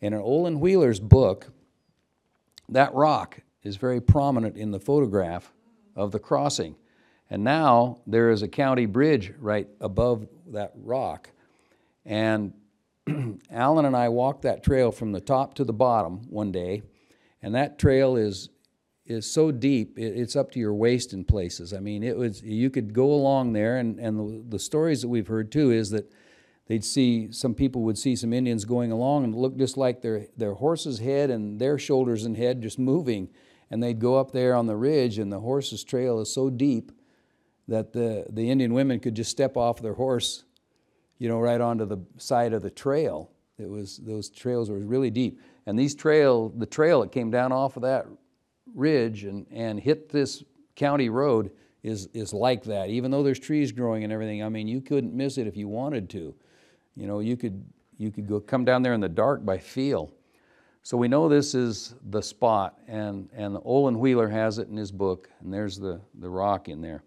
[0.01, 1.49] And in Olin Wheeler's book,
[2.71, 5.53] that rock is very prominent in the photograph
[5.95, 6.75] of the crossing.
[7.29, 11.29] And now there is a county bridge right above that rock.
[12.07, 12.55] And
[13.51, 16.83] Allen and I walked that trail from the top to the bottom one day,
[17.43, 18.51] and that trail is
[19.07, 21.73] is so deep it, it's up to your waist in places.
[21.73, 25.09] I mean, it was you could go along there, and and the, the stories that
[25.09, 26.13] we've heard too is that
[26.67, 30.27] they'd see some people would see some Indians going along and look just like their
[30.37, 33.29] their horse's head and their shoulders and head just moving,
[33.71, 36.93] and they'd go up there on the ridge, and the horse's trail is so deep
[37.67, 40.45] that the the Indian women could just step off their horse
[41.19, 43.31] you know, right onto the side of the trail.
[43.59, 47.53] It was those trails were really deep, and these trail, the trail that came down
[47.53, 48.07] off of that
[48.75, 50.45] ridge and, and hit this
[50.77, 51.51] county road
[51.83, 52.89] is is like that.
[52.89, 55.69] Even though there's trees growing and everything, I mean, you couldn't miss it if you
[55.69, 56.35] wanted to.
[56.97, 57.65] You know, you could
[57.97, 60.13] you could go come down there in the dark by feel.
[60.83, 64.93] So we know this is the spot, and and Olin Wheeler has it in his
[64.93, 67.03] book, and there's the the rock in there.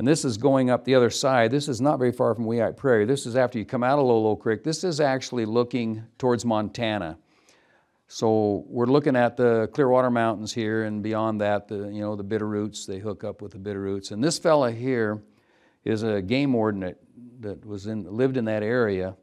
[0.00, 1.50] And this is going up the other side.
[1.50, 3.04] This is not very far from Weippe Prairie.
[3.04, 4.64] This is after you come out of Lolo Creek.
[4.64, 7.18] This is actually looking towards Montana.
[8.08, 12.24] So we're looking at the Clearwater Mountains here, and beyond that, the you know the
[12.24, 12.86] Bitterroots.
[12.86, 14.10] They hook up with the Bitterroots.
[14.10, 15.22] And this fella here
[15.84, 16.96] is a game warden that,
[17.40, 19.14] that was in lived in that area,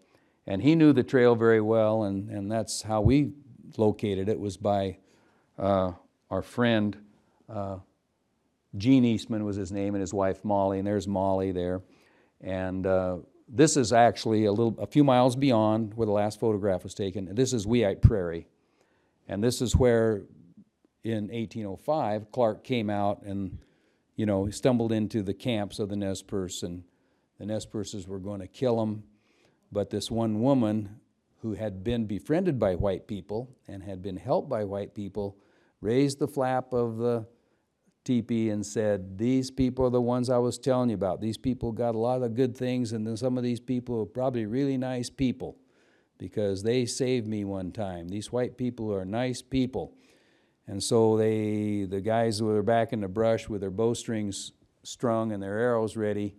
[0.45, 2.03] and he knew the trail very well.
[2.03, 3.32] And and that's how we
[3.78, 4.99] located it was by
[5.57, 5.93] uh,
[6.30, 6.95] our friend.
[7.49, 7.78] Uh,
[8.78, 11.82] Gene Eastman was his name, and his wife Molly, and there's Molly there.
[12.41, 13.17] And uh,
[13.47, 17.34] this is actually a little, a few miles beyond where the last photograph was taken.
[17.34, 18.47] This is Weippe Prairie,
[19.28, 20.23] and this is where,
[21.03, 23.57] in 1805, Clark came out and,
[24.15, 26.84] you know, he stumbled into the camps of the Nez Perce, and
[27.39, 29.03] the Nez Perces were going to kill him.
[29.71, 30.99] But this one woman
[31.41, 35.38] who had been befriended by white people and had been helped by white people
[35.82, 37.25] raised the flap of the
[38.08, 41.20] teepee and said, These people are the ones I was telling you about.
[41.20, 44.05] These people got a lot of good things, and then some of these people are
[44.05, 45.58] probably really nice people
[46.18, 48.08] because they saved me one time.
[48.08, 49.93] These white people are nice people.
[50.66, 54.53] And so they, the guys who were back in the brush with their bowstrings
[54.84, 56.36] strung and their arrows ready,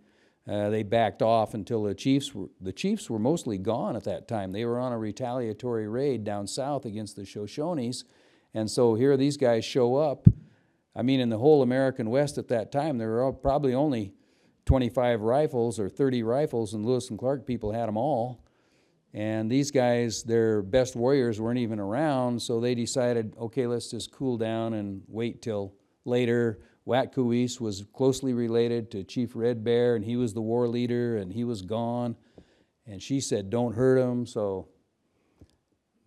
[0.49, 4.27] uh, they backed off until the chiefs were, the chiefs were mostly gone at that
[4.27, 4.53] time.
[4.53, 8.05] They were on a retaliatory raid down south against the Shoshones.
[8.55, 10.27] And so here these guys show up
[10.99, 14.15] I mean, in the whole American West at that time, there were probably only
[14.67, 18.45] 25 rifles or 30 rifles, and Lewis and Clark people had them all.
[19.15, 24.11] And these guys, their best warriors weren't even around, so they decided, okay, let's just
[24.11, 25.73] cool down and wait till
[26.05, 26.59] later.
[26.85, 31.33] Watkuweis was closely related to Chief Red Bear, and he was the war leader, and
[31.33, 32.17] he was gone.
[32.89, 34.67] And she said, don't hurt him, so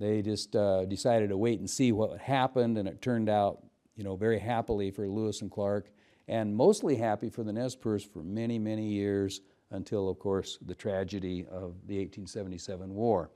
[0.02, 3.64] they just uh, decided to wait and see what happened, and it turned out,
[3.96, 5.90] you know, very happily for Lewis and Clark,
[6.28, 10.76] and mostly happy for the Nez Perce for many, many years until, of course, the
[10.76, 13.30] tragedy of the 1877 war.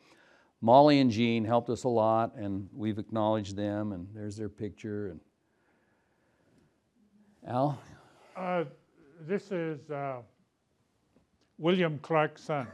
[0.61, 5.09] Molly and Jean helped us a lot, and we've acknowledged them, and there's their picture.
[5.09, 5.19] And
[7.47, 7.79] Al,
[8.35, 8.63] Uh,
[9.27, 10.21] This is uh,
[11.57, 12.67] William Clark's son.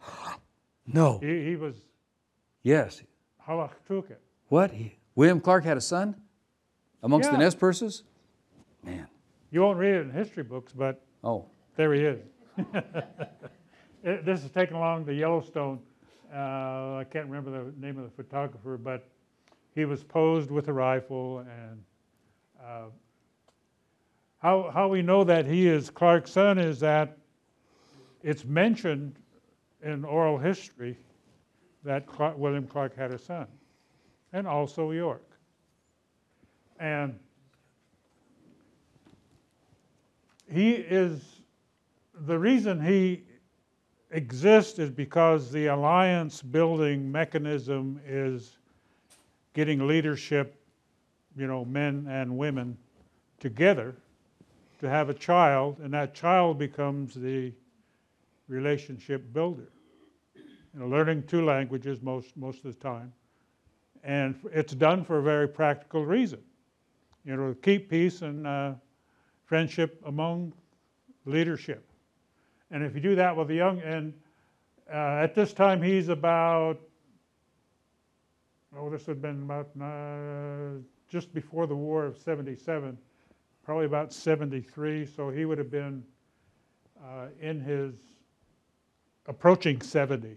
[0.86, 1.76] no, He, he was
[2.62, 3.02] yes,
[3.48, 4.16] Halachtuket.
[4.48, 4.70] what?
[4.70, 6.16] He, William Clark had a son
[7.02, 7.44] amongst the Yeah.
[7.44, 8.02] Nez Perces?
[8.84, 9.06] Man,
[9.50, 11.46] You won't read it in history books, but oh,
[11.76, 12.20] there he is.
[14.04, 15.78] It- This is taken along the Yellowstone.
[16.34, 19.06] Uh, I can't remember the name of the photographer, but
[19.74, 21.84] he was posed with a rifle and
[22.60, 22.86] uh,
[24.38, 27.16] how, how we know that he is Clark's son is that
[28.22, 29.18] it's mentioned
[29.82, 30.98] in oral history
[31.84, 33.46] that Clark, William Clark had a son,
[34.32, 35.31] and also York.
[36.82, 37.16] And
[40.52, 41.22] he is,
[42.12, 43.22] the reason he
[44.10, 48.56] exists is because the alliance building mechanism is
[49.54, 50.60] getting leadership,
[51.36, 52.76] you know, men and women
[53.38, 53.94] together
[54.80, 57.52] to have a child, and that child becomes the
[58.48, 59.70] relationship builder.
[60.34, 63.12] You know, learning two languages most, most of the time.
[64.02, 66.40] And it's done for a very practical reason.
[67.24, 68.72] You know, keep peace and uh,
[69.44, 70.52] friendship among
[71.24, 71.88] leadership.
[72.70, 74.12] And if you do that with a young, and
[74.92, 76.80] uh, at this time he's about,
[78.76, 82.98] oh, this would have been about uh, just before the War of 77,
[83.64, 86.02] probably about 73, so he would have been
[87.04, 87.94] uh, in his
[89.26, 90.36] approaching 70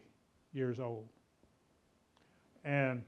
[0.54, 1.08] years old.
[2.64, 3.04] And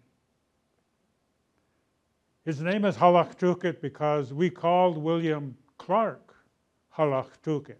[2.48, 6.34] his name is Halachtukit because we called William Clark
[6.98, 7.76] Halachtukit,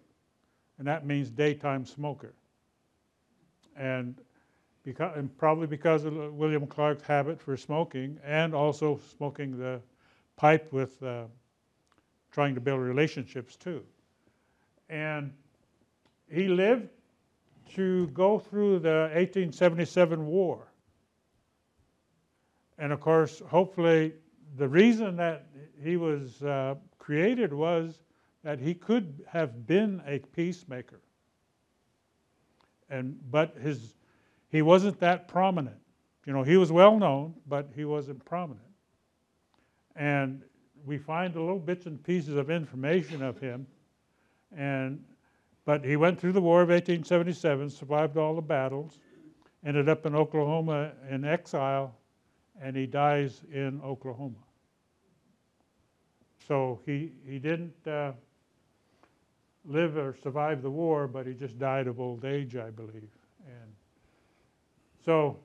[0.78, 2.34] and that means daytime smoker.
[3.78, 4.20] And,
[4.84, 9.80] because, and probably because of William Clark's habit for smoking and also smoking the
[10.36, 11.24] pipe with uh,
[12.34, 13.86] trying to build relationships too.
[14.90, 15.32] And
[16.30, 16.90] he lived
[17.76, 20.68] to go through the 1877 war.
[22.78, 24.12] And of course, hopefully,
[24.56, 25.46] the reason that
[25.84, 28.00] he was uh, created was
[28.44, 31.02] that he could have been a peacemaker.
[32.90, 33.96] And but his
[34.50, 35.78] he wasn't that prominent.
[36.26, 38.66] You know, he was well known, but he wasn't prominent.
[39.96, 40.42] And
[40.86, 43.68] we find a little bits and pieces of information of him.
[44.56, 45.04] And
[45.66, 49.00] but he went through the War of 1877, survived all the battles,
[49.66, 51.94] ended up in Oklahoma in exile,
[52.62, 54.36] and he dies in Oklahoma.
[56.48, 58.14] So he, he didn't uh,
[59.66, 63.10] live or survive the war, but he just died of old age, I believe.
[63.46, 63.72] And
[65.04, 65.38] so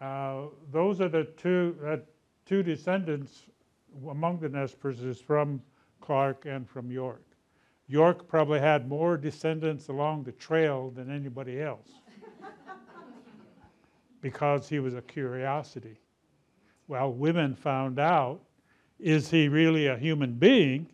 [0.00, 1.96] uh, those are the two, uh,
[2.46, 3.44] two descendants
[4.08, 5.62] among the Nez Perces from
[6.00, 7.22] Clark and from York.
[7.86, 11.90] York probably had more descendants along the trail than anybody else
[14.24, 15.98] because he was a curiosity.
[16.88, 18.40] Well, women found out
[18.98, 20.86] is he really a human being?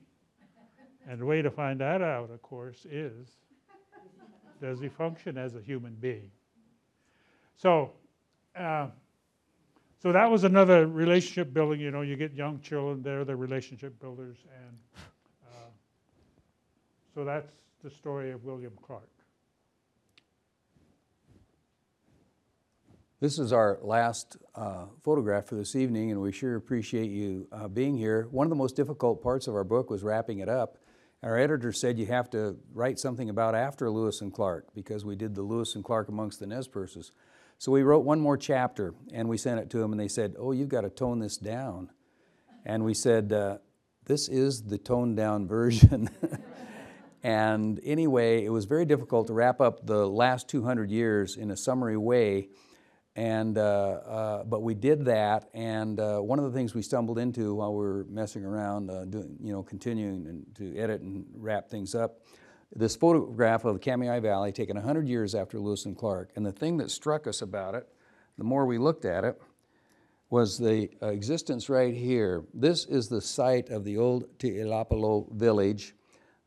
[1.08, 3.28] And the way to find that out, of course, is
[4.60, 6.28] does he function as a human being?
[7.54, 7.92] So,
[8.56, 8.88] uh,
[10.02, 11.78] so that was another relationship building.
[11.78, 14.76] You know, you get young children; they're the relationship builders, and
[15.46, 15.70] uh,
[17.14, 17.52] so that's
[17.84, 19.19] the story of William Clark.
[23.20, 27.68] This is our last uh, photograph for this evening, and we sure appreciate you uh,
[27.68, 28.26] being here.
[28.30, 30.78] One of the most difficult parts of our book was wrapping it up.
[31.22, 35.16] Our editor said you have to write something about after Lewis and Clark because we
[35.16, 37.12] did the Lewis and Clark amongst the Nez Perces.
[37.58, 40.34] So we wrote one more chapter and we sent it to them, and they said,
[40.38, 41.90] "Oh, you've got to tone this down."
[42.64, 43.58] And we said, uh,
[44.06, 46.08] "This is the toned down version."
[47.22, 51.56] and anyway, it was very difficult to wrap up the last 200 years in a
[51.58, 52.48] summary way.
[53.20, 57.18] And, uh, uh, but we did that, and uh, one of the things we stumbled
[57.18, 61.68] into while we were messing around, uh, doing, you know, continuing to edit and wrap
[61.68, 62.20] things up,
[62.74, 66.30] this photograph of the Kamiah Valley taken 100 years after Lewis and Clark.
[66.34, 67.86] And the thing that struck us about it,
[68.38, 69.38] the more we looked at it,
[70.30, 72.46] was the uh, existence right here.
[72.54, 75.94] This is the site of the old Teilapalo village,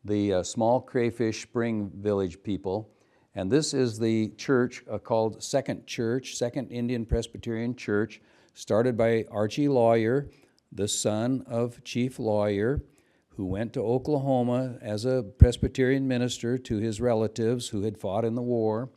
[0.05, 2.89] the uh, small crayfish spring village people.
[3.36, 8.21] And this is the church uh, called Second Church, Second Indian Presbyterian Church,
[8.53, 10.29] started by Archie Lawyer,
[10.71, 12.84] the son of Chief Lawyer,
[13.29, 18.36] who went to Oklahoma as a Presbyterian minister to his relatives who had fought in
[18.36, 18.89] the war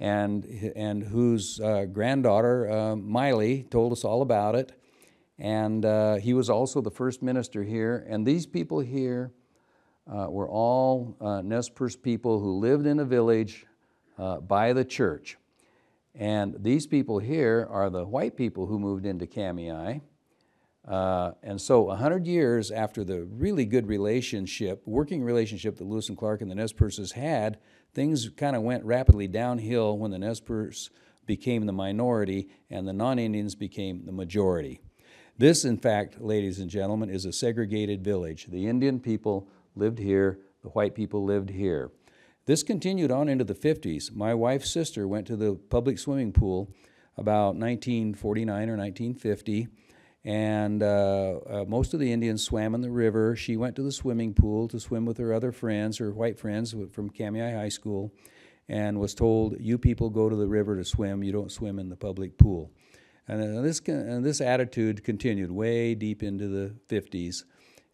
[0.00, 4.72] and, and whose uh, granddaughter, uh, Mylie, told us all about it.
[5.38, 8.06] And uh, he was also the first minister here.
[8.08, 9.32] And these people here
[10.08, 13.66] uh, were all uh, Nez Perce people who lived in a village
[14.18, 15.36] uh, by the church.
[16.14, 20.00] And these people here are the white people who moved into Kamiah.
[20.86, 26.16] Uh, and so, 100 years after the really good relationship, working relationship that Lewis and
[26.16, 27.58] Clark and the Nez Perces had,
[27.92, 30.88] things kind of went rapidly downhill when the Nez Perce
[31.26, 34.80] became the minority and the non Indians became the majority.
[35.36, 38.46] This, in fact, ladies and gentlemen, is a segregated village.
[38.46, 39.46] The Indian people
[39.78, 41.90] lived here, the white people lived here.
[42.46, 44.14] This continued on into the 50s.
[44.14, 46.72] My wife's sister went to the public swimming pool
[47.16, 49.68] about 1949 or 1950
[50.24, 53.36] and uh, uh, most of the Indians swam in the river.
[53.36, 56.74] She went to the swimming pool to swim with her other friends, her white friends
[56.92, 58.12] from Kamiah High School,
[58.68, 61.22] and was told, "You people go to the river to swim.
[61.22, 62.72] You don't swim in the public pool."
[63.26, 67.44] And uh, this and this attitude continued way deep into the 50s,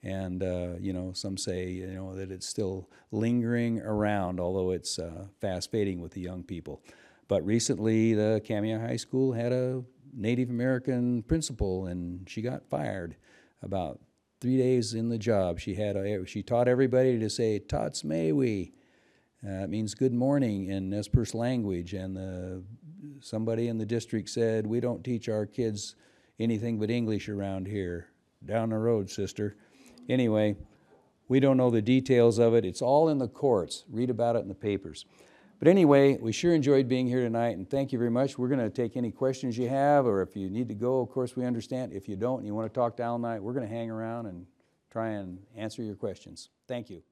[0.04, 4.98] and uh, you know some say you know that it's still lingering around, although it's
[4.98, 6.82] uh, fast fading with the young people.
[7.26, 9.82] But recently, the Kamiah High School had a
[10.12, 13.16] Native American principal, and she got fired
[13.62, 13.98] about
[14.40, 15.58] three days in the job.
[15.58, 18.72] She had a, she taught everybody to say "Tots Mewi."
[19.46, 22.62] Uh, means good morning in Nez Perce language, and the,
[23.20, 25.96] somebody in the district said, "We don't teach our kids
[26.38, 28.08] anything but English around here."
[28.44, 29.56] Down the road, sister.
[30.08, 30.56] Anyway,
[31.28, 32.64] we don't know the details of it.
[32.64, 33.84] It's all in the courts.
[33.90, 35.06] Read about it in the papers.
[35.58, 38.36] But anyway, we sure enjoyed being here tonight, and thank you very much.
[38.36, 41.10] We're going to take any questions you have, or if you need to go, of
[41.10, 41.92] course, we understand.
[41.92, 43.90] If you don't and you want to talk to Al Knight, we're going to hang
[43.90, 44.46] around and
[44.90, 46.50] try and answer your questions.
[46.68, 47.02] Thank you.